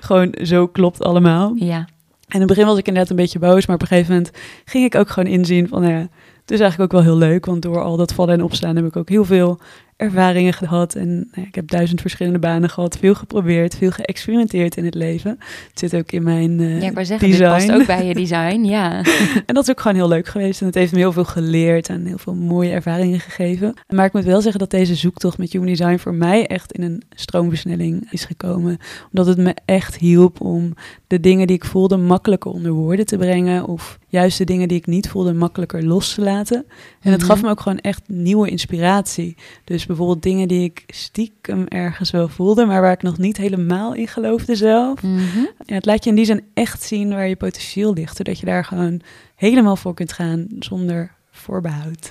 gewoon 0.00 0.34
zo 0.42 0.66
klopt 0.66 1.02
allemaal. 1.02 1.52
Ja. 1.56 1.86
In 2.28 2.38
het 2.38 2.48
begin 2.48 2.66
was 2.66 2.78
ik 2.78 2.86
inderdaad 2.86 3.10
een 3.10 3.16
beetje 3.16 3.38
boos, 3.38 3.66
maar 3.66 3.76
op 3.76 3.82
een 3.82 3.88
gegeven 3.88 4.12
moment 4.12 4.30
ging 4.64 4.84
ik 4.84 4.94
ook 4.94 5.08
gewoon 5.08 5.32
inzien 5.32 5.68
van, 5.68 5.80
nou 5.80 5.92
ja, 5.92 6.08
het 6.40 6.50
is 6.50 6.60
eigenlijk 6.60 6.92
ook 6.92 7.00
wel 7.00 7.10
heel 7.10 7.28
leuk, 7.28 7.46
want 7.46 7.62
door 7.62 7.82
al 7.82 7.96
dat 7.96 8.12
vallen 8.12 8.34
en 8.34 8.42
opstaan 8.42 8.76
heb 8.76 8.86
ik 8.86 8.96
ook 8.96 9.08
heel 9.08 9.24
veel 9.24 9.58
ervaringen 9.98 10.52
gehad. 10.52 10.94
En 10.94 11.08
nou 11.14 11.26
ja, 11.32 11.42
ik 11.42 11.54
heb 11.54 11.68
duizend 11.70 12.00
verschillende 12.00 12.38
banen 12.38 12.70
gehad, 12.70 12.98
veel 12.98 13.14
geprobeerd, 13.14 13.76
veel 13.76 13.90
geëxperimenteerd 13.90 14.76
in 14.76 14.84
het 14.84 14.94
leven. 14.94 15.38
Het 15.70 15.78
zit 15.78 15.94
ook 15.96 16.12
in 16.12 16.22
mijn 16.22 16.60
uh, 16.60 16.82
Ja, 16.82 16.88
ik 16.88 17.06
zeggen, 17.06 17.28
design. 17.30 17.42
dit 17.58 17.66
past 17.66 17.72
ook 17.80 17.86
bij 17.86 18.06
je 18.06 18.14
design, 18.14 18.64
ja. 18.64 19.02
En 19.46 19.54
dat 19.54 19.62
is 19.62 19.70
ook 19.70 19.80
gewoon 19.80 19.96
heel 19.96 20.08
leuk 20.08 20.26
geweest. 20.26 20.60
En 20.60 20.66
het 20.66 20.74
heeft 20.74 20.92
me 20.92 20.98
heel 20.98 21.12
veel 21.12 21.24
geleerd 21.24 21.88
en 21.88 22.06
heel 22.06 22.18
veel 22.18 22.34
mooie 22.34 22.70
ervaringen 22.70 23.20
gegeven. 23.20 23.74
Maar 23.88 24.04
ik 24.06 24.12
moet 24.12 24.24
wel 24.24 24.40
zeggen 24.40 24.60
dat 24.60 24.70
deze 24.70 24.94
zoektocht 24.94 25.38
met 25.38 25.52
Human 25.52 25.66
Design 25.68 25.96
voor 25.96 26.14
mij 26.14 26.46
echt 26.46 26.72
in 26.72 26.82
een 26.82 27.02
stroomversnelling 27.14 28.06
is 28.10 28.24
gekomen. 28.24 28.78
Omdat 29.12 29.26
het 29.26 29.38
me 29.38 29.54
echt 29.64 29.96
hielp 29.96 30.40
om 30.40 30.74
de 31.06 31.20
dingen 31.20 31.46
die 31.46 31.56
ik 31.56 31.64
voelde 31.64 31.96
makkelijker 31.96 32.50
onder 32.50 32.72
woorden 32.72 33.06
te 33.06 33.16
brengen. 33.16 33.66
Of 33.66 33.98
juist 34.08 34.38
de 34.38 34.44
dingen 34.44 34.68
die 34.68 34.78
ik 34.78 34.86
niet 34.86 35.08
voelde 35.08 35.32
makkelijker 35.32 35.84
los 35.84 36.14
te 36.14 36.20
laten. 36.20 36.64
En 37.00 37.10
het 37.12 37.20
Mhm. 37.20 37.30
gaf 37.30 37.42
me 37.42 37.48
ook 37.50 37.60
gewoon 37.60 37.78
echt 37.78 38.02
nieuwe 38.06 38.48
inspiratie. 38.50 39.36
Dus 39.64 39.86
bijvoorbeeld 39.88 40.22
dingen 40.22 40.48
die 40.48 40.64
ik 40.64 40.84
stiekem 40.86 41.66
ergens 41.66 42.10
wel 42.10 42.28
voelde, 42.28 42.64
maar 42.64 42.80
waar 42.80 42.92
ik 42.92 43.02
nog 43.02 43.18
niet 43.18 43.36
helemaal 43.36 43.94
in 43.94 44.08
geloofde 44.08 44.56
zelf. 44.56 45.02
Mhm. 45.02 45.40
Ja, 45.64 45.74
het 45.74 45.86
laat 45.86 46.04
je 46.04 46.10
in 46.10 46.16
die 46.16 46.24
zin 46.24 46.44
echt 46.54 46.82
zien 46.82 47.08
waar 47.08 47.28
je 47.28 47.36
potentieel 47.36 47.92
ligt. 47.92 48.16
Zodat 48.16 48.38
je 48.38 48.46
daar 48.46 48.64
gewoon 48.64 49.00
helemaal 49.34 49.76
voor 49.76 49.94
kunt 49.94 50.12
gaan 50.12 50.46
zonder 50.58 51.14
voorbehoud. 51.30 52.08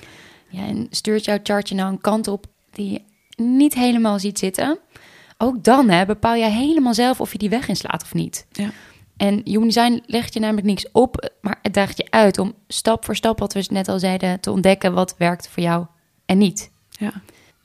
Ja, 0.48 0.66
en 0.66 0.86
stuurt 0.90 1.24
jouw 1.24 1.38
chartje 1.42 1.74
nou 1.74 1.92
een 1.92 2.00
kant 2.00 2.28
op 2.28 2.46
die 2.72 2.90
je 2.90 3.00
niet 3.42 3.74
helemaal 3.74 4.18
ziet 4.18 4.38
zitten? 4.38 4.78
Ook 5.38 5.64
dan 5.64 5.88
hè, 5.88 6.06
bepaal 6.06 6.36
jij 6.36 6.52
helemaal 6.52 6.94
zelf 6.94 7.20
of 7.20 7.32
je 7.32 7.38
die 7.38 7.48
weg 7.48 7.68
inslaat 7.68 8.02
of 8.02 8.14
niet. 8.14 8.46
Ja. 8.52 8.70
En 9.16 9.40
Human 9.44 9.66
Design 9.66 10.02
legt 10.06 10.34
je 10.34 10.40
namelijk 10.40 10.66
niks 10.66 10.86
op, 10.92 11.30
maar 11.40 11.58
het 11.62 11.74
daagt 11.74 11.96
je 11.96 12.06
uit 12.10 12.38
om 12.38 12.54
stap 12.68 13.04
voor 13.04 13.16
stap, 13.16 13.38
wat 13.38 13.52
we 13.52 13.66
net 13.70 13.88
al 13.88 13.98
zeiden, 13.98 14.40
te 14.40 14.50
ontdekken 14.50 14.92
wat 14.92 15.14
werkt 15.18 15.48
voor 15.48 15.62
jou 15.62 15.86
en 16.26 16.38
niet. 16.38 16.70
Ja. 16.90 17.12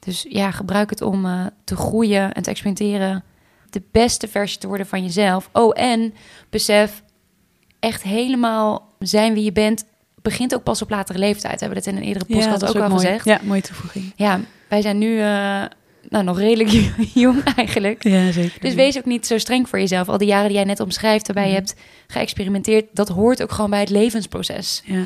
Dus 0.06 0.26
ja, 0.30 0.52
gebruik 0.52 0.90
het 0.90 1.02
om 1.02 1.26
eh, 1.26 1.46
te 1.64 1.76
groeien 1.76 2.34
en 2.34 2.44
te 2.44 2.50
experimenteren. 2.50 3.24
De 3.70 3.82
beste 3.92 4.28
versie 4.28 4.60
te 4.60 4.68
worden 4.68 4.88
van 4.88 5.04
jezelf. 5.04 5.50
Oh, 5.54 5.72
en 5.82 6.14
besef, 6.50 7.04
echt 7.80 8.04
helemaal 8.04 8.94
zijn 9.00 9.34
wie 9.34 9.44
je 9.44 9.52
bent, 9.52 9.86
begint 10.22 10.56
ook 10.56 10.64
pas 10.64 10.82
op 10.82 10.90
latere 10.90 11.20
leeftijd. 11.20 11.54
We 11.54 11.60
hebben 11.66 11.78
het 11.78 11.88
in 11.88 11.96
een 11.98 12.04
eerdere 12.04 12.26
podcast 12.26 12.60
dat 12.60 12.70
is 12.70 12.76
ook 12.76 12.82
al 12.82 12.90
mooi. 12.90 13.02
gezegd. 13.06 13.26
Ja, 13.26 13.40
mooie 13.44 13.62
toevoeging. 13.62 14.14
Ja, 14.16 14.40
wij 14.70 14.82
zijn 14.82 14.98
nu 14.98 15.20
eh, 15.20 15.64
nou, 16.10 16.24
nog 16.24 16.40
redelijk 16.40 16.70
jong 17.14 17.44
eigenlijk. 17.56 18.04
Ja, 18.04 18.32
zeker. 18.32 18.62
Dus 18.62 18.74
wees 18.74 18.98
ook 18.98 19.06
niet 19.06 19.28
zo 19.28 19.38
streng 19.38 19.70
voor 19.70 19.80
jezelf. 19.80 20.10
Al 20.10 20.18
die 20.18 20.28
jaren 20.28 20.48
die 20.48 20.56
jij 20.58 20.66
net 20.66 20.80
omschrijft, 20.80 21.26
waarbij 21.28 21.46
je 21.46 21.50
Mhm. 21.58 21.60
hebt 21.60 21.76
geëxperimenteerd, 22.08 22.86
dat 22.94 23.08
hoort 23.10 23.42
ook 23.44 23.52
gewoon 23.52 23.70
bij 23.70 23.80
het 23.80 23.90
levensproces. 23.90 24.82
Ja. 24.86 25.04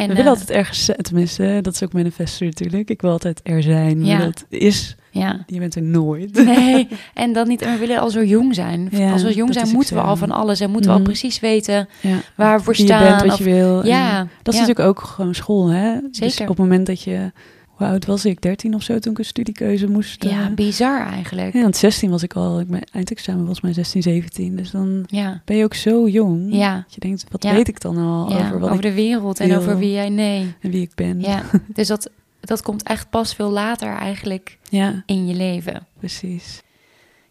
En, 0.00 0.06
we 0.06 0.10
eh, 0.12 0.16
willen 0.16 0.30
altijd 0.32 0.50
ergens, 0.50 0.84
zijn, 0.84 0.96
tenminste, 0.98 1.58
dat 1.62 1.74
is 1.74 1.82
ook 1.82 1.92
manifesto 1.92 2.44
natuurlijk. 2.44 2.90
Ik 2.90 3.00
wil 3.00 3.10
altijd 3.10 3.40
er 3.42 3.62
zijn, 3.62 4.00
maar 4.06 4.20
dat 4.20 4.44
is, 4.48 4.96
ja. 5.10 5.44
je 5.46 5.58
bent 5.58 5.74
er 5.74 5.82
nooit. 5.82 6.44
Nee, 6.44 6.88
en 7.14 7.32
dan 7.32 7.48
niet. 7.48 7.62
En 7.62 7.72
we 7.72 7.78
willen 7.78 7.98
al 8.00 8.10
zo 8.10 8.24
jong 8.24 8.54
zijn. 8.54 8.88
Ja, 8.90 9.12
Als 9.12 9.22
we 9.22 9.34
jong 9.34 9.52
zijn, 9.52 9.68
moeten 9.72 9.94
we 9.94 10.00
al 10.02 10.16
van 10.16 10.30
alles 10.30 10.60
en 10.60 10.70
moeten 10.70 10.90
we 10.90 10.96
Mhm. 10.96 11.06
al 11.06 11.10
precies 11.12 11.40
weten 11.40 11.88
waar 12.36 12.58
we 12.58 12.64
voor 12.64 12.74
Wie 12.74 12.84
staan. 12.84 13.02
je 13.02 13.08
bent, 13.08 13.22
wat 13.22 13.32
of- 13.32 13.38
je 13.38 13.44
wil. 13.44 13.86
ja, 13.86 14.18
En 14.18 14.30
dat 14.42 14.54
is 14.54 14.60
natuurlijk 14.60 14.88
ook 14.88 15.00
gewoon 15.00 15.34
school, 15.34 15.68
hè? 15.68 15.92
Dus 16.10 16.18
Zeker. 16.18 16.42
op 16.42 16.48
het 16.48 16.58
moment 16.58 16.86
dat 16.86 17.02
je, 17.02 17.32
hoe 17.80 17.88
oud 17.88 18.06
was 18.06 18.24
ik? 18.24 18.40
13 18.42 18.74
of 18.74 18.82
zo 18.82 18.98
toen 18.98 19.12
ik 19.12 19.18
een 19.18 19.24
studiekeuze 19.24 19.86
moest. 19.88 20.24
ja, 20.24 20.46
eh, 20.48 20.54
bizar 20.54 21.06
eigenlijk. 21.06 21.52
Ja, 21.54 21.60
want 21.62 21.76
16 21.76 22.10
was 22.10 22.22
ik 22.22 22.32
al, 22.34 22.60
ik 22.60 22.68
mijn 22.68 22.84
eindexamen 22.92 23.46
was 23.46 23.60
mijn 23.60 23.74
16, 23.74 24.02
17. 24.02 24.56
Dus 24.56 24.70
dan 24.70 25.04
Ja, 25.06 25.42
ben 25.44 25.56
je 25.56 25.64
ook 25.64 25.74
zo 25.74 26.08
jong. 26.08 26.46
ja. 26.54 26.74
Dat 26.74 26.94
je 26.94 27.00
denkt, 27.00 27.24
wat 27.30 27.42
Ja. 27.42 27.52
weet 27.54 27.68
ik 27.68 27.80
dan 27.80 27.96
al 27.96 28.32
over 28.38 28.58
wat 28.58 28.74
ik 28.74 28.82
de 28.82 28.92
wereld 28.92 29.40
en 29.40 29.56
over 29.56 29.78
wie 29.78 29.92
jij 29.92 30.08
nee. 30.08 30.54
en 30.60 30.70
wie 30.70 30.82
ik 30.82 30.94
ben. 30.94 31.20
Ja, 31.20 31.42
dus 31.74 31.86
dat, 31.88 32.10
dat 32.40 32.62
komt 32.62 32.82
echt 32.82 33.10
pas 33.10 33.34
veel 33.34 33.50
later 33.50 33.96
eigenlijk 33.96 34.58
Ja, 34.68 35.02
in 35.06 35.26
je 35.26 35.34
leven. 35.34 35.86
precies. 35.98 36.62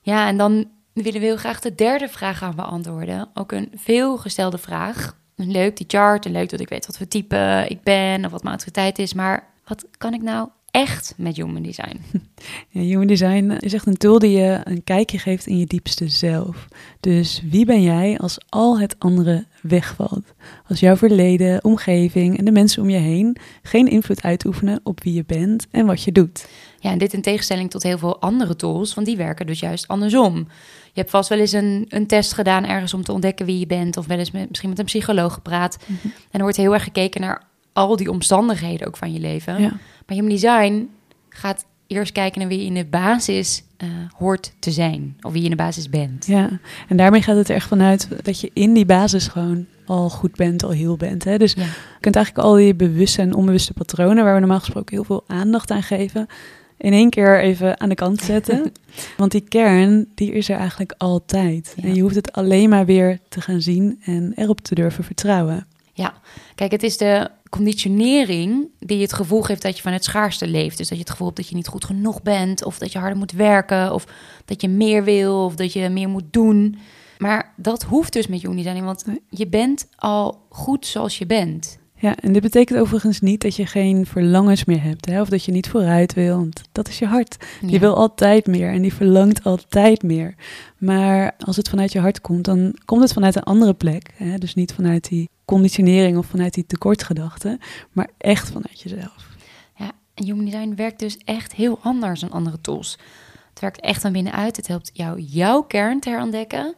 Ja, 0.02 0.28
en 0.28 0.38
dan 0.38 0.66
willen 0.94 1.20
we 1.20 1.26
heel 1.26 1.38
graag 1.38 1.60
de 1.60 1.76
derde 1.76 2.08
vraag 2.08 2.38
gaan 2.38 2.56
beantwoorden. 2.56 3.28
Ook 3.34 3.52
een 3.52 3.72
veelgestelde 3.76 4.58
vraag. 4.58 5.18
Leuk 5.36 5.78
die 5.78 5.86
chart 5.90 6.26
en 6.26 6.32
leuk 6.32 6.50
dat 6.50 6.60
ik 6.60 6.70
weet 6.70 6.86
wat 6.86 6.98
voor 6.98 7.08
type 7.08 7.66
ik 7.68 7.82
ben 7.84 8.26
of 8.26 8.32
wat 8.32 8.44
mijn 8.44 8.56
autoriteit 8.56 9.00
is. 9.00 9.14
Maar 9.14 9.48
wat 9.70 9.86
kan 9.98 10.14
ik 10.14 10.22
nou 10.22 10.50
echt 10.72 11.14
met 11.18 11.36
human 11.36 11.64
design? 11.64 12.02
Ja, 12.70 12.82
Human 12.82 13.08
Design 13.08 13.52
is 13.60 13.74
echt 13.74 13.86
een 13.86 13.98
tool 13.98 14.20
die 14.20 14.38
je 14.38 14.62
een 14.64 14.84
kijkje 14.84 15.18
geeft 15.18 15.48
in 15.48 15.58
je 15.58 15.66
diepste 15.66 16.08
zelf. 16.08 16.68
Dus 17.00 17.44
wie 17.50 17.66
ben 17.66 17.82
jij 17.82 18.18
als 18.18 18.38
al 18.50 18.80
het 18.80 18.96
andere 19.00 19.46
wegvalt? 19.62 20.34
Als 20.68 20.80
jouw 20.80 20.96
verleden, 20.96 21.64
omgeving 21.64 22.38
en 22.38 22.46
de 22.46 22.52
mensen 22.52 22.82
om 22.82 22.90
je 22.90 22.98
heen 22.98 23.38
geen 23.64 23.88
invloed 23.88 24.24
uitoefenen 24.24 24.80
op 24.84 25.04
wie 25.04 25.14
je 25.14 25.24
bent 25.26 25.68
en 25.72 25.86
wat 25.86 26.04
je 26.04 26.12
doet. 26.12 26.48
Ja, 26.80 26.92
en 26.92 26.98
dit 26.98 27.14
in 27.14 27.22
tegenstelling 27.22 27.70
tot 27.70 27.84
heel 27.84 27.98
veel 27.98 28.22
andere 28.22 28.56
tools, 28.56 28.94
want 28.94 29.08
die 29.08 29.18
werken 29.18 29.46
dus 29.46 29.60
juist 29.60 29.88
andersom. 29.88 30.36
Je 30.94 31.00
hebt 31.00 31.10
vast 31.10 31.30
wel 31.30 31.40
eens 31.40 31.52
een, 31.52 31.86
een 31.90 32.08
test 32.08 32.34
gedaan 32.34 32.66
ergens 32.66 32.94
om 32.94 33.04
te 33.04 33.12
ontdekken 33.12 33.46
wie 33.46 33.60
je 33.60 33.68
bent, 33.68 33.98
of 33.98 34.08
wel 34.08 34.18
eens 34.18 34.32
met, 34.32 34.48
misschien 34.50 34.70
met 34.70 34.80
een 34.80 34.86
psycholoog 34.86 35.34
gepraat. 35.34 35.78
En 35.88 36.12
er 36.32 36.42
wordt 36.42 36.58
heel 36.58 36.74
erg 36.74 36.84
gekeken 36.84 37.22
naar 37.22 37.49
al 37.88 37.96
die 37.96 38.12
omstandigheden 38.12 38.88
ook 38.88 38.98
van 38.98 39.14
je 39.14 39.20
leven. 39.20 39.62
Ja, 39.62 39.70
Maar 40.06 40.16
Human 40.18 40.30
Design 40.30 40.90
gaat 41.30 41.66
eerst 41.88 42.12
kijken 42.12 42.40
naar 42.40 42.50
wie 42.50 42.60
je 42.60 42.66
in 42.66 42.74
de 42.74 42.86
basis 42.86 43.64
eh, 43.78 43.90
hoort 44.18 44.52
te 44.60 44.72
zijn, 44.72 45.18
of 45.22 45.32
wie 45.32 45.40
je 45.42 45.50
in 45.50 45.56
de 45.58 45.64
basis 45.64 45.90
bent. 45.90 46.26
ja, 46.26 46.60
en 46.88 46.98
daarmee 46.98 47.22
gaat 47.22 47.36
het 47.36 47.50
er 47.50 47.56
echt 47.56 47.68
vanuit 47.68 48.08
dat 48.24 48.40
je 48.40 48.52
in 48.54 48.74
die 48.74 48.86
basis 48.86 49.28
gewoon 49.28 49.66
al 49.86 50.10
goed 50.10 50.36
bent, 50.36 50.64
al 50.64 50.70
heel 50.70 50.98
bent. 50.98 51.24
Hè? 51.24 51.38
Dus 51.38 51.54
Ja. 51.54 51.64
je 51.64 51.70
kunt 52.00 52.16
eigenlijk 52.16 52.48
al 52.48 52.54
die 52.54 52.76
bewuste 52.76 53.22
en 53.22 53.34
onbewuste 53.34 53.74
patronen, 53.74 54.24
waar 54.24 54.34
we 54.34 54.40
normaal 54.40 54.60
gesproken 54.60 54.96
heel 54.96 55.04
veel 55.04 55.24
aandacht 55.28 55.72
aan 55.72 55.84
geven, 55.84 56.28
in 56.78 56.94
één 56.94 57.10
keer 57.10 57.42
even 57.42 57.80
aan 57.80 57.90
de 57.90 57.96
kant 57.96 58.22
zetten. 58.22 58.72
Want 59.18 59.32
die 59.32 59.42
kern, 59.42 60.08
die 60.16 60.32
is 60.32 60.50
er 60.50 60.58
eigenlijk 60.58 60.94
altijd. 60.98 61.74
Ja. 61.76 61.84
En 61.84 61.96
je 61.96 62.02
hoeft 62.02 62.16
het 62.16 62.32
alleen 62.32 62.70
maar 62.70 62.86
weer 62.86 63.20
te 63.30 63.42
gaan 63.42 63.62
zien 63.62 64.02
en 64.06 64.32
erop 64.36 64.62
te 64.62 64.76
durven 64.76 65.04
vertrouwen. 65.04 65.66
Ja, 65.94 66.14
kijk, 66.56 66.72
het 66.72 66.84
is 66.84 66.98
de 66.98 67.30
conditionering 67.50 68.70
die 68.80 68.98
je 68.98 69.04
het 69.04 69.14
gevoel 69.14 69.42
geeft 69.42 69.62
dat 69.62 69.76
je 69.76 69.82
van 69.82 69.92
het 69.92 70.04
schaarste 70.04 70.48
leeft. 70.48 70.78
Dus 70.78 70.88
dat 70.88 70.98
je 70.98 71.04
het 71.04 71.12
gevoel 71.12 71.28
hebt 71.28 71.40
dat 71.40 71.50
je 71.50 71.56
niet 71.56 71.68
goed 71.68 71.86
genoeg 71.86 72.22
bent, 72.22 72.64
of 72.64 72.78
dat 72.78 72.92
je 72.92 73.00
harder 73.00 73.18
moet 73.18 73.32
werken, 73.32 73.94
of 73.94 74.06
dat 74.46 74.62
je 74.62 74.68
meer 74.68 75.04
wil, 75.04 75.46
of 75.46 75.56
dat 75.56 75.74
je 75.74 75.90
meer 75.90 76.10
moet 76.10 76.34
doen. 76.34 76.78
Maar 77.18 77.54
dat 77.56 77.84
hoeft 77.84 78.14
dus 78.14 78.28
met 78.28 78.42
Human 78.42 78.56
Design, 78.56 78.84
want 78.84 79.06
je 79.30 79.48
bent 79.48 79.88
al 79.96 80.46
goed 80.50 80.86
zoals 80.86 81.18
je 81.18 81.26
bent. 81.26 81.79
Ja, 82.02 82.16
en 82.18 82.34
dit 82.34 82.42
betekent 82.42 82.80
overigens 82.80 83.22
niet 83.22 83.42
dat 83.42 83.56
je 83.56 83.66
geen 83.66 84.06
verlangens 84.06 84.66
meer 84.66 84.82
hebt. 84.84 85.06
Hè? 85.06 85.22
Of 85.22 85.30
dat 85.30 85.44
je 85.44 85.52
niet 85.52 85.70
vooruit 85.70 86.14
wil, 86.14 86.38
want 86.38 86.62
dat 86.72 86.88
is 86.88 87.00
je 87.00 87.06
hart. 87.06 87.38
Ja. 87.62 87.68
Die 87.68 87.80
wil 87.80 87.96
altijd 87.96 88.48
meer 88.48 88.72
en 88.72 88.82
die 88.82 88.94
verlangt 88.94 89.44
altijd 89.44 90.04
meer. 90.04 90.36
Maar 90.78 91.36
als 91.46 91.56
het 91.56 91.70
vanuit 91.70 91.92
je 91.92 92.00
hart 92.00 92.22
komt, 92.22 92.46
dan 92.46 92.76
komt 92.86 93.02
het 93.02 93.14
vanuit 93.14 93.36
een 93.36 93.44
andere 93.44 93.74
plek. 93.74 94.12
Hè? 94.14 94.38
Dus 94.38 94.56
niet 94.56 94.74
vanuit 94.74 95.10
die 95.10 95.30
conditionering 95.46 96.18
of 96.18 96.26
vanuit 96.26 96.54
die 96.54 96.66
tekortgedachten, 96.66 97.60
maar 97.92 98.10
echt 98.18 98.50
vanuit 98.50 98.82
jezelf. 98.82 99.28
Ja, 99.76 99.92
en 100.14 100.26
Human 100.26 100.46
Design 100.46 100.76
werkt 100.76 101.00
dus 101.00 101.18
echt 101.18 101.54
heel 101.54 101.80
anders 101.82 102.20
dan 102.20 102.32
andere 102.32 102.62
tools. 102.62 102.98
Het 103.50 103.60
werkt 103.60 103.80
echt 103.80 104.02
van 104.02 104.12
binnenuit. 104.12 104.56
Het 104.56 104.68
helpt 104.68 104.90
jou 104.94 105.22
jouw 105.22 105.62
kern 105.62 106.00
te 106.00 106.10
herontdekken. 106.10 106.76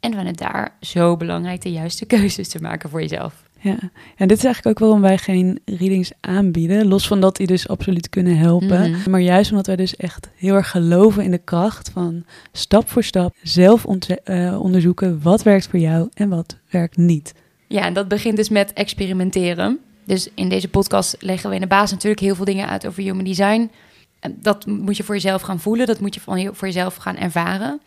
En 0.00 0.14
vanuit 0.14 0.38
daar 0.38 0.76
zo 0.80 1.16
belangrijk 1.16 1.62
de 1.62 1.72
juiste 1.72 2.06
keuzes 2.06 2.48
te 2.48 2.60
maken 2.60 2.90
voor 2.90 3.00
jezelf. 3.00 3.48
Ja, 3.62 3.76
en 4.16 4.28
dit 4.28 4.36
is 4.38 4.44
eigenlijk 4.44 4.66
ook 4.66 4.78
waarom 4.78 5.00
wij 5.00 5.18
geen 5.18 5.60
readings 5.64 6.12
aanbieden. 6.20 6.86
Los 6.88 7.06
van 7.06 7.20
dat 7.20 7.36
die 7.36 7.46
dus 7.46 7.68
absoluut 7.68 8.08
kunnen 8.08 8.36
helpen. 8.36 8.90
Mhm. 8.90 9.10
Maar 9.10 9.20
juist 9.20 9.50
omdat 9.50 9.66
wij 9.66 9.76
dus 9.76 9.96
echt 9.96 10.28
heel 10.36 10.54
erg 10.54 10.70
geloven 10.70 11.24
in 11.24 11.30
de 11.30 11.38
kracht 11.44 11.90
van 11.90 12.24
stap 12.52 12.88
voor 12.90 13.04
stap 13.04 13.36
zelf 13.42 13.84
eh, 13.84 14.60
onderzoeken 14.62 15.20
wat 15.22 15.42
werkt 15.42 15.66
voor 15.68 15.78
jou 15.78 16.08
en 16.14 16.28
wat 16.28 16.56
werkt 16.70 16.96
niet. 16.96 17.34
Ja, 17.68 17.82
en 17.84 17.92
dat 17.92 18.08
begint 18.08 18.36
dus 18.36 18.48
met 18.48 18.72
experimenteren. 18.72 19.78
Dus 20.04 20.28
in 20.34 20.48
deze 20.48 20.68
podcast 20.68 21.16
leggen 21.18 21.48
we 21.48 21.54
in 21.54 21.60
de 21.60 21.66
basis 21.66 21.90
natuurlijk 21.90 22.20
heel 22.20 22.34
veel 22.34 22.44
dingen 22.44 22.68
uit 22.68 22.86
over 22.86 23.02
human 23.02 23.24
design. 23.24 23.70
En 24.20 24.36
Dat 24.42 24.66
moet 24.66 24.96
je 24.96 25.02
voor 25.04 25.14
jezelf 25.14 25.42
gaan 25.42 25.60
voelen, 25.60 25.86
dat 25.86 26.00
moet 26.00 26.14
je- 26.14 26.20
voor 26.52 26.66
jezelf 26.66 26.96
gaan 26.96 27.16
ervaren. 27.16 27.80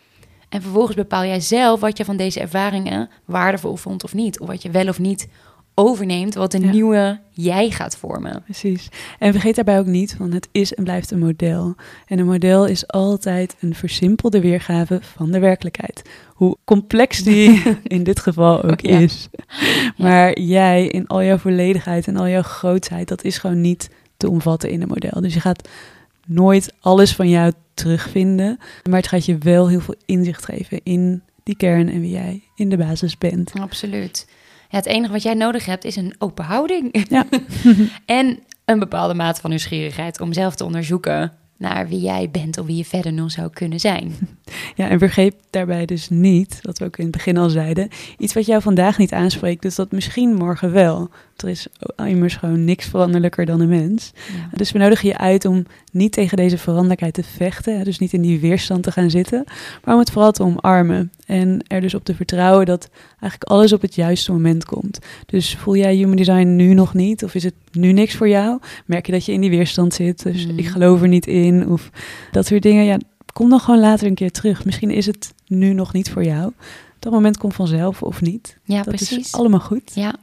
En 0.48 0.62
vervolgens 0.62 0.96
bepaal 0.96 1.24
jij 1.24 1.40
zelf 1.40 1.80
wat 1.80 1.96
je 1.96 2.04
van 2.04 2.16
deze 2.16 2.40
ervaringen 2.40 3.08
waardevol 3.24 3.76
vond 3.76 4.04
of 4.04 4.14
niet. 4.14 4.40
Of 4.40 4.46
wat 4.46 4.62
je 4.62 4.70
wel 4.70 4.88
of 4.88 4.98
niet 4.98 5.28
overneemt, 5.74 6.34
wat 6.34 6.54
een 6.54 6.62
Ja. 6.62 6.70
nieuwe 6.70 7.20
jij 7.30 7.70
gaat 7.70 7.96
vormen. 7.96 8.42
Precies. 8.44 8.88
En 9.18 9.32
vergeet 9.32 9.54
daarbij 9.54 9.78
ook 9.78 9.86
niet, 9.86 10.16
want 10.16 10.32
het 10.32 10.48
is 10.52 10.74
en 10.74 10.84
blijft 10.84 11.10
een 11.10 11.18
model. 11.18 11.74
En 12.06 12.18
een 12.18 12.26
model 12.26 12.66
is 12.66 12.86
altijd 12.88 13.56
een 13.60 13.74
versimpelde 13.74 14.40
weergave 14.40 14.98
van 15.02 15.30
de 15.30 15.38
werkelijkheid. 15.38 16.02
Hoe 16.34 16.56
complex 16.64 17.22
die 17.22 17.62
in 17.82 18.02
dit 18.02 18.20
geval 18.20 18.62
ook 18.62 18.80
Ja. 18.80 18.98
is. 18.98 19.28
Maar 19.96 20.38
jij 20.40 20.86
in 20.86 21.06
al 21.06 21.22
jouw 21.22 21.38
volledigheid 21.38 22.06
en 22.06 22.16
al 22.16 22.28
jouw 22.28 22.42
grootheid, 22.42 23.08
dat 23.08 23.24
is 23.24 23.38
gewoon 23.38 23.60
niet 23.60 23.90
te 24.16 24.28
omvatten 24.30 24.70
in 24.70 24.82
een 24.82 24.88
model. 24.88 25.20
Dus 25.20 25.34
je 25.34 25.40
gaat 25.40 25.68
nooit 26.26 26.72
alles 26.80 27.14
van 27.14 27.28
jou 27.28 27.52
terugvinden. 27.74 28.58
Maar 28.88 28.98
het 28.98 29.08
gaat 29.08 29.24
je 29.24 29.38
wel 29.38 29.68
heel 29.68 29.80
veel 29.80 29.94
inzicht 30.06 30.44
geven 30.44 30.80
in 30.82 31.22
die 31.42 31.56
kern 31.56 31.88
en 31.88 32.00
wie 32.00 32.10
jij 32.10 32.42
in 32.54 32.68
de 32.68 32.76
basis 32.76 33.18
bent. 33.18 33.52
Absoluut. 33.60 34.26
Ja, 34.74 34.80
het 34.80 34.88
enige 34.88 35.12
wat 35.12 35.22
jij 35.22 35.34
nodig 35.34 35.66
hebt 35.66 35.84
is 35.84 35.96
een 35.96 36.14
open 36.18 36.44
houding. 36.44 37.06
Ja. 37.08 37.26
en 38.06 38.38
een 38.64 38.78
bepaalde 38.78 39.14
mate 39.14 39.40
van 39.40 39.50
nieuwsgierigheid 39.50 40.20
om 40.20 40.32
zelf 40.32 40.54
te 40.54 40.64
onderzoeken 40.64 41.32
naar 41.56 41.88
wie 41.88 42.00
jij 42.00 42.28
bent 42.30 42.58
of 42.58 42.66
wie 42.66 42.76
je 42.76 42.84
verder 42.84 43.12
nog 43.12 43.30
zou 43.30 43.50
kunnen 43.50 43.80
zijn. 43.80 44.12
Ja, 44.76 44.88
en 44.88 44.98
vergeet 44.98 45.34
daarbij 45.50 45.86
dus 45.86 46.08
niet, 46.08 46.58
wat 46.62 46.78
we 46.78 46.84
ook 46.84 46.96
in 46.96 47.02
het 47.04 47.12
begin 47.12 47.36
al 47.36 47.48
zeiden, 47.48 47.88
iets 48.18 48.34
wat 48.34 48.46
jou 48.46 48.62
vandaag 48.62 48.98
niet 48.98 49.12
aanspreekt, 49.12 49.62
dus 49.62 49.74
dat 49.74 49.92
misschien 49.92 50.34
morgen 50.34 50.72
wel. 50.72 51.10
Er 51.36 51.48
is 51.48 51.66
immers 51.96 52.36
gewoon 52.36 52.64
niks 52.64 52.86
veranderlijker 52.86 53.46
dan 53.46 53.60
een 53.60 53.68
mens. 53.68 54.12
Ja. 54.14 54.56
Dus 54.56 54.72
we 54.72 54.78
nodigen 54.78 55.08
je 55.08 55.18
uit 55.18 55.44
om 55.44 55.66
niet 55.92 56.12
tegen 56.12 56.36
deze 56.36 56.58
veranderlijkheid 56.58 57.14
te 57.14 57.22
vechten, 57.24 57.84
dus 57.84 57.98
niet 57.98 58.12
in 58.12 58.22
die 58.22 58.40
weerstand 58.40 58.82
te 58.82 58.92
gaan 58.92 59.10
zitten, 59.10 59.44
maar 59.84 59.94
om 59.94 60.00
het 60.00 60.10
vooral 60.10 60.32
te 60.32 60.42
omarmen. 60.42 61.12
En 61.26 61.60
er 61.66 61.80
dus 61.80 61.94
op 61.94 62.04
te 62.04 62.14
vertrouwen 62.14 62.66
dat 62.66 62.88
eigenlijk 63.20 63.50
alles 63.50 63.72
op 63.72 63.82
het 63.82 63.94
juiste 63.94 64.32
moment 64.32 64.64
komt. 64.64 64.98
Dus 65.26 65.56
voel 65.56 65.76
jij 65.76 65.94
human 65.94 66.16
design 66.16 66.56
nu 66.56 66.74
nog 66.74 66.94
niet, 66.94 67.24
of 67.24 67.34
is 67.34 67.44
het 67.44 67.54
nu 67.72 67.92
niks 67.92 68.14
voor 68.14 68.28
jou? 68.28 68.58
Merk 68.86 69.06
je 69.06 69.12
dat 69.12 69.24
je 69.24 69.32
in 69.32 69.40
die 69.40 69.50
weerstand 69.50 69.94
zit, 69.94 70.22
dus 70.22 70.46
Mhm. 70.46 70.58
ik 70.58 70.66
geloof 70.66 71.02
er 71.02 71.08
niet 71.08 71.26
in, 71.26 71.43
of 71.68 71.90
dat 72.30 72.46
soort 72.46 72.62
dingen. 72.62 72.84
Ja, 72.84 72.98
kom 73.32 73.48
dan 73.50 73.60
gewoon 73.60 73.80
later 73.80 74.06
een 74.06 74.14
keer 74.14 74.30
terug. 74.30 74.64
Misschien 74.64 74.90
is 74.90 75.06
het 75.06 75.34
nu 75.46 75.72
nog 75.72 75.92
niet 75.92 76.10
voor 76.10 76.24
jou. 76.24 76.52
Dat 76.98 77.12
moment 77.12 77.36
komt 77.38 77.54
vanzelf 77.54 78.02
of 78.02 78.20
niet. 78.20 78.58
Ja, 78.64 78.76
dat 78.82 78.94
precies. 78.94 79.18
is 79.18 79.32
allemaal 79.32 79.60
goed. 79.60 79.90
Ja. 79.94 80.14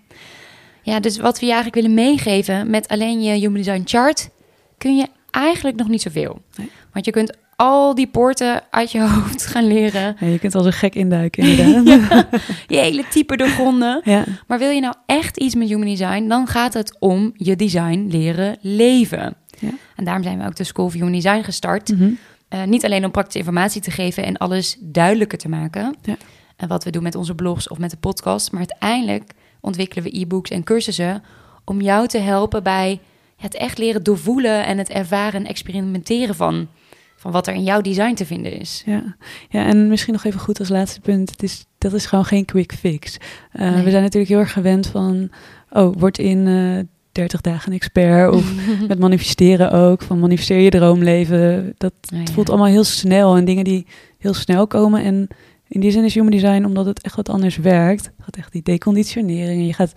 ja, 0.82 1.00
dus 1.00 1.18
wat 1.18 1.40
we 1.40 1.46
je 1.46 1.52
eigenlijk 1.52 1.82
willen 1.82 2.06
meegeven 2.06 2.70
met 2.70 2.88
alleen 2.88 3.22
je 3.24 3.32
Human 3.34 3.54
Design 3.62 3.82
Chart, 3.86 4.30
kun 4.78 4.96
je 4.98 5.08
eigenlijk 5.32 5.78
nog 5.78 5.88
niet 5.88 6.02
zoveel. 6.02 6.42
Nee. 6.58 6.70
Want 6.94 7.06
je 7.06 7.12
kunt 7.12 7.38
al 7.56 7.96
die 7.96 8.08
poorten 8.08 8.62
uit 8.72 8.92
je 8.92 9.02
hoofd 9.08 9.46
gaan 9.46 9.68
leren, 9.68 10.16
Ja, 10.20 10.28
je 10.28 10.40
kunt 10.40 10.56
als 10.56 10.66
een 10.66 10.74
gek 10.74 10.96
induiken 10.96 11.44
inderdaad. 11.58 12.28
je 12.68 12.78
hele 12.78 13.04
type 13.10 13.38
doorgronden. 13.38 14.02
ja. 14.04 14.24
Maar 14.48 14.60
wil 14.60 14.70
je 14.70 14.82
nou 14.82 14.94
echt 15.06 15.38
iets 15.38 15.56
met 15.56 15.68
Human 15.68 15.88
Design, 15.88 16.28
dan 16.28 16.48
gaat 16.48 16.74
het 16.74 16.96
om 17.00 17.32
je 17.36 17.56
design 17.56 18.08
leren 18.10 18.58
leven. 18.62 19.36
Ja. 19.62 19.70
En 19.96 20.04
daarom 20.04 20.24
zijn 20.24 20.38
we 20.38 20.46
ook 20.46 20.56
de 20.56 20.64
School 20.64 20.86
of 20.86 20.94
Human 20.94 21.12
Design 21.12 21.42
gestart. 21.42 21.92
Mhm. 21.98 22.12
Eh, 22.48 22.64
niet 22.64 22.86
alleen 22.86 23.06
om 23.06 23.12
praktische 23.12 23.40
informatie 23.40 23.82
te 23.82 23.92
geven 23.92 24.24
en 24.24 24.38
alles 24.38 24.78
duidelijker 24.80 25.38
te 25.38 25.50
maken. 25.50 25.96
Ja. 26.02 26.16
En 26.56 26.68
wat 26.68 26.84
we 26.84 26.90
doen 26.90 27.04
met 27.04 27.16
onze 27.16 27.36
blogs 27.36 27.68
of 27.68 27.78
met 27.78 27.90
de 27.90 27.98
podcast. 27.98 28.52
Maar 28.52 28.60
uiteindelijk 28.60 29.32
ontwikkelen 29.60 30.04
we 30.04 30.20
e-books 30.20 30.50
en 30.50 30.64
cursussen 30.64 31.24
om 31.66 31.82
jou 31.82 32.08
te 32.08 32.18
helpen 32.18 32.64
bij 32.64 33.00
het 33.38 33.56
echt 33.56 33.78
leren 33.78 34.04
doorvoelen 34.04 34.66
en 34.66 34.78
het 34.78 34.90
ervaren 34.90 35.40
en 35.40 35.48
experimenteren 35.48 36.36
van, 36.36 36.68
van 37.16 37.32
wat 37.32 37.48
er 37.48 37.54
in 37.54 37.64
jouw 37.64 37.82
design 37.82 38.14
te 38.14 38.26
vinden 38.26 38.60
is. 38.60 38.84
Ja. 38.86 39.16
ja, 39.50 39.66
en 39.66 39.88
misschien 39.88 40.14
nog 40.14 40.24
even 40.24 40.40
goed 40.40 40.60
als 40.60 40.70
laatste 40.70 41.00
punt. 41.00 41.30
Het 41.30 41.44
is, 41.44 41.66
dat 41.78 41.94
is 41.94 42.06
gewoon 42.06 42.26
geen 42.26 42.46
quick 42.46 42.74
fix. 42.74 43.18
Uh, 43.54 43.74
Nee. 43.74 43.84
We 43.84 43.90
zijn 43.90 44.04
natuurlijk 44.04 44.32
heel 44.32 44.40
erg 44.40 44.54
gewend 44.54 44.88
van... 44.88 45.32
oh, 45.70 45.96
word 45.98 46.18
in 46.18 46.48
eh 46.48 47.00
30 47.12 47.42
dagen 47.42 47.74
expert. 47.74 48.34
Of 48.34 48.52
met 48.88 49.00
manifesteren 49.00 49.72
ook. 49.72 50.02
Van 50.02 50.20
manifesteer 50.20 50.60
je 50.60 50.70
droomleven. 50.70 51.74
Dat 51.78 51.94
ja. 52.02 52.32
voelt 52.34 52.50
allemaal 52.50 52.68
heel 52.68 52.84
snel. 52.84 53.36
En 53.36 53.46
dingen 53.46 53.64
die 53.64 53.86
heel 54.18 54.34
snel 54.34 54.68
komen. 54.68 55.04
En 55.04 55.28
in 55.68 55.80
die 55.80 55.92
zin 55.92 56.04
is 56.04 56.14
human 56.14 56.32
design, 56.32 56.66
omdat 56.66 56.86
het 56.86 57.02
echt 57.02 57.16
wat 57.16 57.30
anders 57.30 57.58
werkt. 57.58 58.06
Het 58.06 58.14
gaat 58.18 58.38
echt 58.38 58.52
die 58.52 58.64
deconditionering. 58.64 59.60
En 59.60 59.66
je 59.66 59.74
gaat 59.74 59.94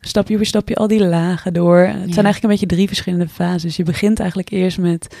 stapje 0.00 0.36
voor 0.36 0.46
stapje 0.46 0.74
al 0.74 0.88
die 0.88 1.04
lagen 1.04 1.52
door. 1.52 1.78
Het 1.78 1.92
zijn 1.92 2.24
eigenlijk 2.24 2.42
een 2.42 2.50
beetje 2.50 2.66
drie 2.66 2.86
verschillende 2.86 3.28
fases. 3.28 3.76
Je 3.76 3.82
begint 3.82 4.18
eigenlijk 4.18 4.50
eerst 4.50 4.78
met 4.78 5.16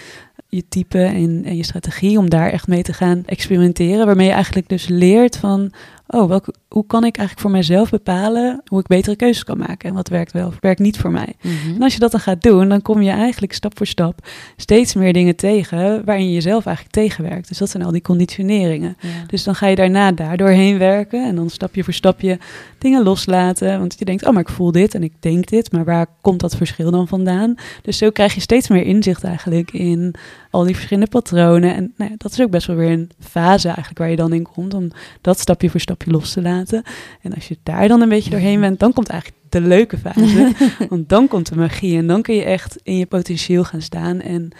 je 0.48 0.64
type 0.68 0.98
en, 0.98 1.42
en 1.44 1.56
je 1.56 1.64
strategie 1.64 2.18
om 2.18 2.30
daar 2.30 2.50
echt 2.50 2.66
mee 2.66 2.82
te 2.82 2.92
gaan 2.92 3.22
experimenteren. 3.26 4.06
Waarmee 4.06 4.26
je 4.26 4.32
eigenlijk 4.32 4.68
dus 4.68 4.88
leert 4.88 5.36
van, 5.36 5.72
oh, 6.06 6.28
welke, 6.28 6.54
hoe 6.68 6.86
kan 6.86 7.04
ik 7.04 7.16
eigenlijk 7.16 7.48
voor 7.48 7.58
mezelf 7.58 7.90
bepalen 7.90 8.62
hoe 8.64 8.80
ik 8.80 8.86
betere 8.86 9.16
keuzes 9.16 9.44
kan 9.44 9.58
maken 9.58 9.88
en 9.88 9.94
wat 9.94 10.08
werkt 10.08 10.32
wel 10.32 10.46
of 10.46 10.56
werkt 10.60 10.80
niet 10.80 10.98
voor 10.98 11.10
mij. 11.10 11.32
Mhm. 11.42 11.74
En 11.74 11.82
als 11.82 11.92
je 11.94 11.98
dat 11.98 12.10
dan 12.10 12.20
gaat 12.20 12.42
doen, 12.42 12.68
dan 12.68 12.82
kom 12.82 13.02
je 13.02 13.10
eigenlijk 13.10 13.52
stap 13.52 13.76
voor 13.76 13.86
stap 13.86 14.26
steeds 14.56 14.94
meer 14.94 15.12
dingen 15.12 15.36
tegen 15.36 16.04
waarin 16.04 16.26
je 16.26 16.32
jezelf 16.32 16.66
eigenlijk 16.66 16.96
tegenwerkt. 16.96 17.48
Dus 17.48 17.58
dat 17.58 17.70
zijn 17.70 17.84
al 17.84 17.92
die 17.92 18.02
conditioneringen. 18.02 18.96
Ja. 19.00 19.08
Dus 19.26 19.44
dan 19.44 19.54
ga 19.54 19.66
je 19.66 19.76
daarna 19.76 20.12
daardoor 20.12 20.48
heen 20.48 20.78
werken 20.78 21.26
en 21.26 21.36
dan 21.36 21.50
stapje 21.50 21.84
voor 21.84 21.92
stapje 21.92 22.38
dingen 22.78 23.02
loslaten. 23.02 23.78
Want 23.78 23.98
je 23.98 24.04
denkt, 24.04 24.26
oh, 24.26 24.32
maar 24.32 24.42
ik 24.42 24.48
voel 24.48 24.72
dit 24.72 24.94
en 24.94 25.02
ik 25.02 25.12
denk 25.20 25.48
dit, 25.48 25.72
maar 25.72 25.84
waar 25.84 26.06
komt 26.20 26.40
dat 26.40 26.56
verschil 26.56 26.90
dan 26.90 27.08
vandaan? 27.08 27.54
Dus 27.82 27.98
zo 27.98 28.10
krijg 28.10 28.34
je 28.34 28.40
steeds 28.40 28.68
meer 28.68 28.84
inzicht 28.84 29.24
eigenlijk 29.24 29.72
in 29.72 30.14
al 30.50 30.64
die 30.64 30.74
verschillende 30.74 31.10
patronen. 31.10 31.74
En 31.74 31.92
nou 31.96 32.10
ja, 32.10 32.16
dat 32.18 32.32
is 32.32 32.40
ook 32.40 32.50
best 32.50 32.66
wel 32.66 32.76
weer 32.76 32.90
een 32.90 33.10
fase 33.18 33.66
eigenlijk 33.66 33.98
waar 33.98 34.10
je 34.10 34.16
dan 34.16 34.32
in 34.32 34.42
komt, 34.42 34.74
om 34.74 34.90
dat 35.20 35.38
stapje 35.38 35.70
voor 35.70 35.80
stapje 35.80 35.93
los 36.06 36.32
te 36.32 36.42
laten. 36.42 36.82
En 37.22 37.34
als 37.34 37.48
je 37.48 37.56
daar 37.62 37.88
dan 37.88 38.00
een 38.00 38.08
beetje 38.08 38.30
doorheen 38.30 38.60
bent, 38.60 38.80
dan 38.80 38.92
komt 38.92 39.08
eigenlijk 39.08 39.40
de 39.48 39.60
leuke 39.60 39.98
fase. 39.98 40.52
Want 40.90 41.08
dan 41.08 41.28
komt 41.28 41.48
de 41.48 41.56
magie 41.56 41.98
en 41.98 42.06
dan 42.06 42.22
kun 42.22 42.34
je 42.34 42.44
echt 42.44 42.76
in 42.82 42.96
je 42.98 43.06
potentieel 43.06 43.64
gaan 43.64 43.82
staan 43.82 44.20
en 44.20 44.50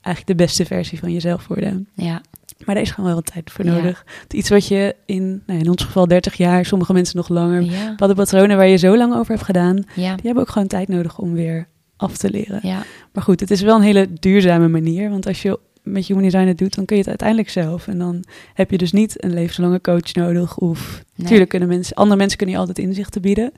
eigenlijk 0.00 0.38
de 0.38 0.44
beste 0.44 0.64
versie 0.64 0.98
van 0.98 1.12
jezelf 1.12 1.46
worden. 1.46 1.88
ja. 1.94 2.20
Maar 2.64 2.74
daar 2.74 2.84
is 2.84 2.90
gewoon 2.90 3.06
wel 3.06 3.14
wat 3.14 3.32
tijd 3.32 3.50
voor 3.50 3.64
Ja. 3.64 3.72
nodig. 3.72 4.04
Het 4.22 4.32
Iets 4.32 4.48
wat 4.48 4.66
je 4.66 4.96
in, 5.06 5.42
nou, 5.46 5.58
in 5.60 5.68
ons 5.68 5.84
geval 5.84 6.06
30 6.08 6.34
jaar, 6.34 6.64
sommige 6.64 6.92
mensen 6.92 7.16
nog 7.16 7.28
langer, 7.28 7.62
Ja. 7.62 7.88
bepaalde 7.88 8.14
patronen 8.14 8.56
waar 8.56 8.66
je 8.66 8.76
zo 8.76 8.96
lang 8.96 9.14
over 9.14 9.32
hebt 9.32 9.44
gedaan, 9.44 9.76
Ja. 9.94 10.14
die 10.14 10.24
hebben 10.24 10.42
ook 10.42 10.48
gewoon 10.50 10.68
tijd 10.68 10.88
nodig 10.88 11.18
om 11.18 11.32
weer 11.32 11.68
af 11.96 12.16
te 12.16 12.30
leren. 12.30 12.60
Ja. 12.62 12.82
Maar 13.12 13.22
goed, 13.24 13.40
het 13.40 13.50
is 13.50 13.60
wel 13.60 13.76
een 13.76 13.82
hele 13.82 14.08
duurzame 14.12 14.68
manier, 14.68 15.10
want 15.10 15.26
als 15.26 15.42
je 15.42 15.58
met 15.82 16.06
human 16.06 16.22
design 16.22 16.46
het 16.46 16.58
doet, 16.58 16.74
dan 16.74 16.84
kun 16.84 16.96
je 16.96 17.00
het 17.02 17.10
uiteindelijk 17.10 17.50
zelf. 17.50 17.86
En 17.88 17.98
dan 17.98 18.24
heb 18.54 18.70
je 18.70 18.78
dus 18.78 18.92
niet 18.92 19.24
een 19.24 19.32
levenslange 19.34 19.80
coach 19.80 20.12
nodig. 20.12 20.58
Of 20.58 20.88
Nee. 20.90 21.02
natuurlijk 21.16 21.50
kunnen 21.50 21.68
mensen, 21.68 21.96
andere 21.96 22.16
mensen 22.18 22.36
kunnen 22.38 22.54
je 22.54 22.60
altijd 22.60 22.78
inzichten 22.86 23.22
bieden. 23.22 23.52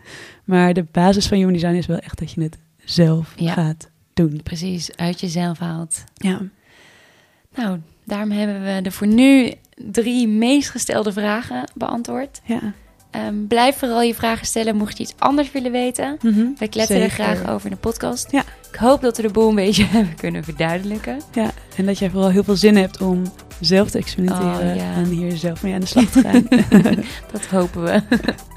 Maar 0.45 0.73
de 0.75 0.85
basis 0.93 1.27
van 1.27 1.37
human 1.37 1.53
design 1.53 1.75
is 1.75 1.87
wel 1.87 1.99
echt 1.99 2.19
dat 2.19 2.33
je 2.33 2.43
het 2.43 2.59
zelf 2.85 3.33
Ja. 3.37 3.53
gaat 3.53 3.91
doen. 4.15 4.41
Precies, 4.43 4.97
uit 4.97 5.21
jezelf 5.21 5.59
haalt. 5.59 6.05
Ja. 6.15 6.41
Nou, 7.55 7.79
daarom 8.05 8.31
hebben 8.31 8.63
we 8.75 8.83
de 8.83 8.91
voor 8.91 9.07
nu 9.07 9.53
drie 9.91 10.29
meest 10.29 10.71
gestelde 10.71 11.13
vragen 11.13 11.71
beantwoord. 11.75 12.41
ja. 12.45 12.73
Ehm, 13.12 13.46
blijf 13.48 13.77
vooral 13.79 14.03
je 14.03 14.14
vragen 14.14 14.46
stellen 14.46 14.77
mocht 14.77 14.96
je 14.96 15.03
iets 15.03 15.14
anders 15.18 15.53
willen 15.53 15.72
weten. 15.72 16.16
We 16.59 16.68
kletsen 16.68 16.96
er 16.96 17.11
Zeker. 17.11 17.25
graag 17.25 17.48
over 17.51 17.66
in 17.66 17.72
de 17.72 17.81
podcast. 17.81 18.31
Ja. 18.31 18.42
Ik 18.72 18.79
hoop 18.79 19.01
dat 19.01 19.16
we 19.16 19.22
de 19.22 19.31
boel 19.31 19.48
een 19.48 19.55
beetje 19.55 19.85
hebben 19.90 20.14
kunnen 20.14 20.44
verduidelijken. 20.44 21.20
Ja, 21.33 21.51
en 21.77 21.87
dat 21.87 21.98
jij 21.98 22.11
vooral 22.11 22.31
heel 22.31 22.44
veel 22.44 22.57
zin 22.57 22.77
hebt 22.77 23.01
om 23.01 23.22
zelf 23.61 23.90
te 23.90 23.98
experimenteren 23.98 24.70
Oh, 24.70 24.77
ja. 24.77 24.94
en 24.94 25.05
hier 25.05 25.37
zelf 25.37 25.62
mee 25.62 25.75
aan 25.75 25.81
de 25.81 25.87
slag 25.87 26.05
te 26.11 26.20
gaan. 26.20 26.46
Dat 27.33 27.46
hopen 27.46 27.83
we. 27.85 28.03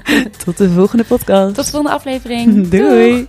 Tot 0.44 0.56
de 0.58 0.70
volgende 0.70 1.04
podcast. 1.04 1.54
Tot 1.54 1.64
de 1.64 1.70
volgende 1.70 1.96
aflevering. 1.96 2.68
Doei. 2.68 3.26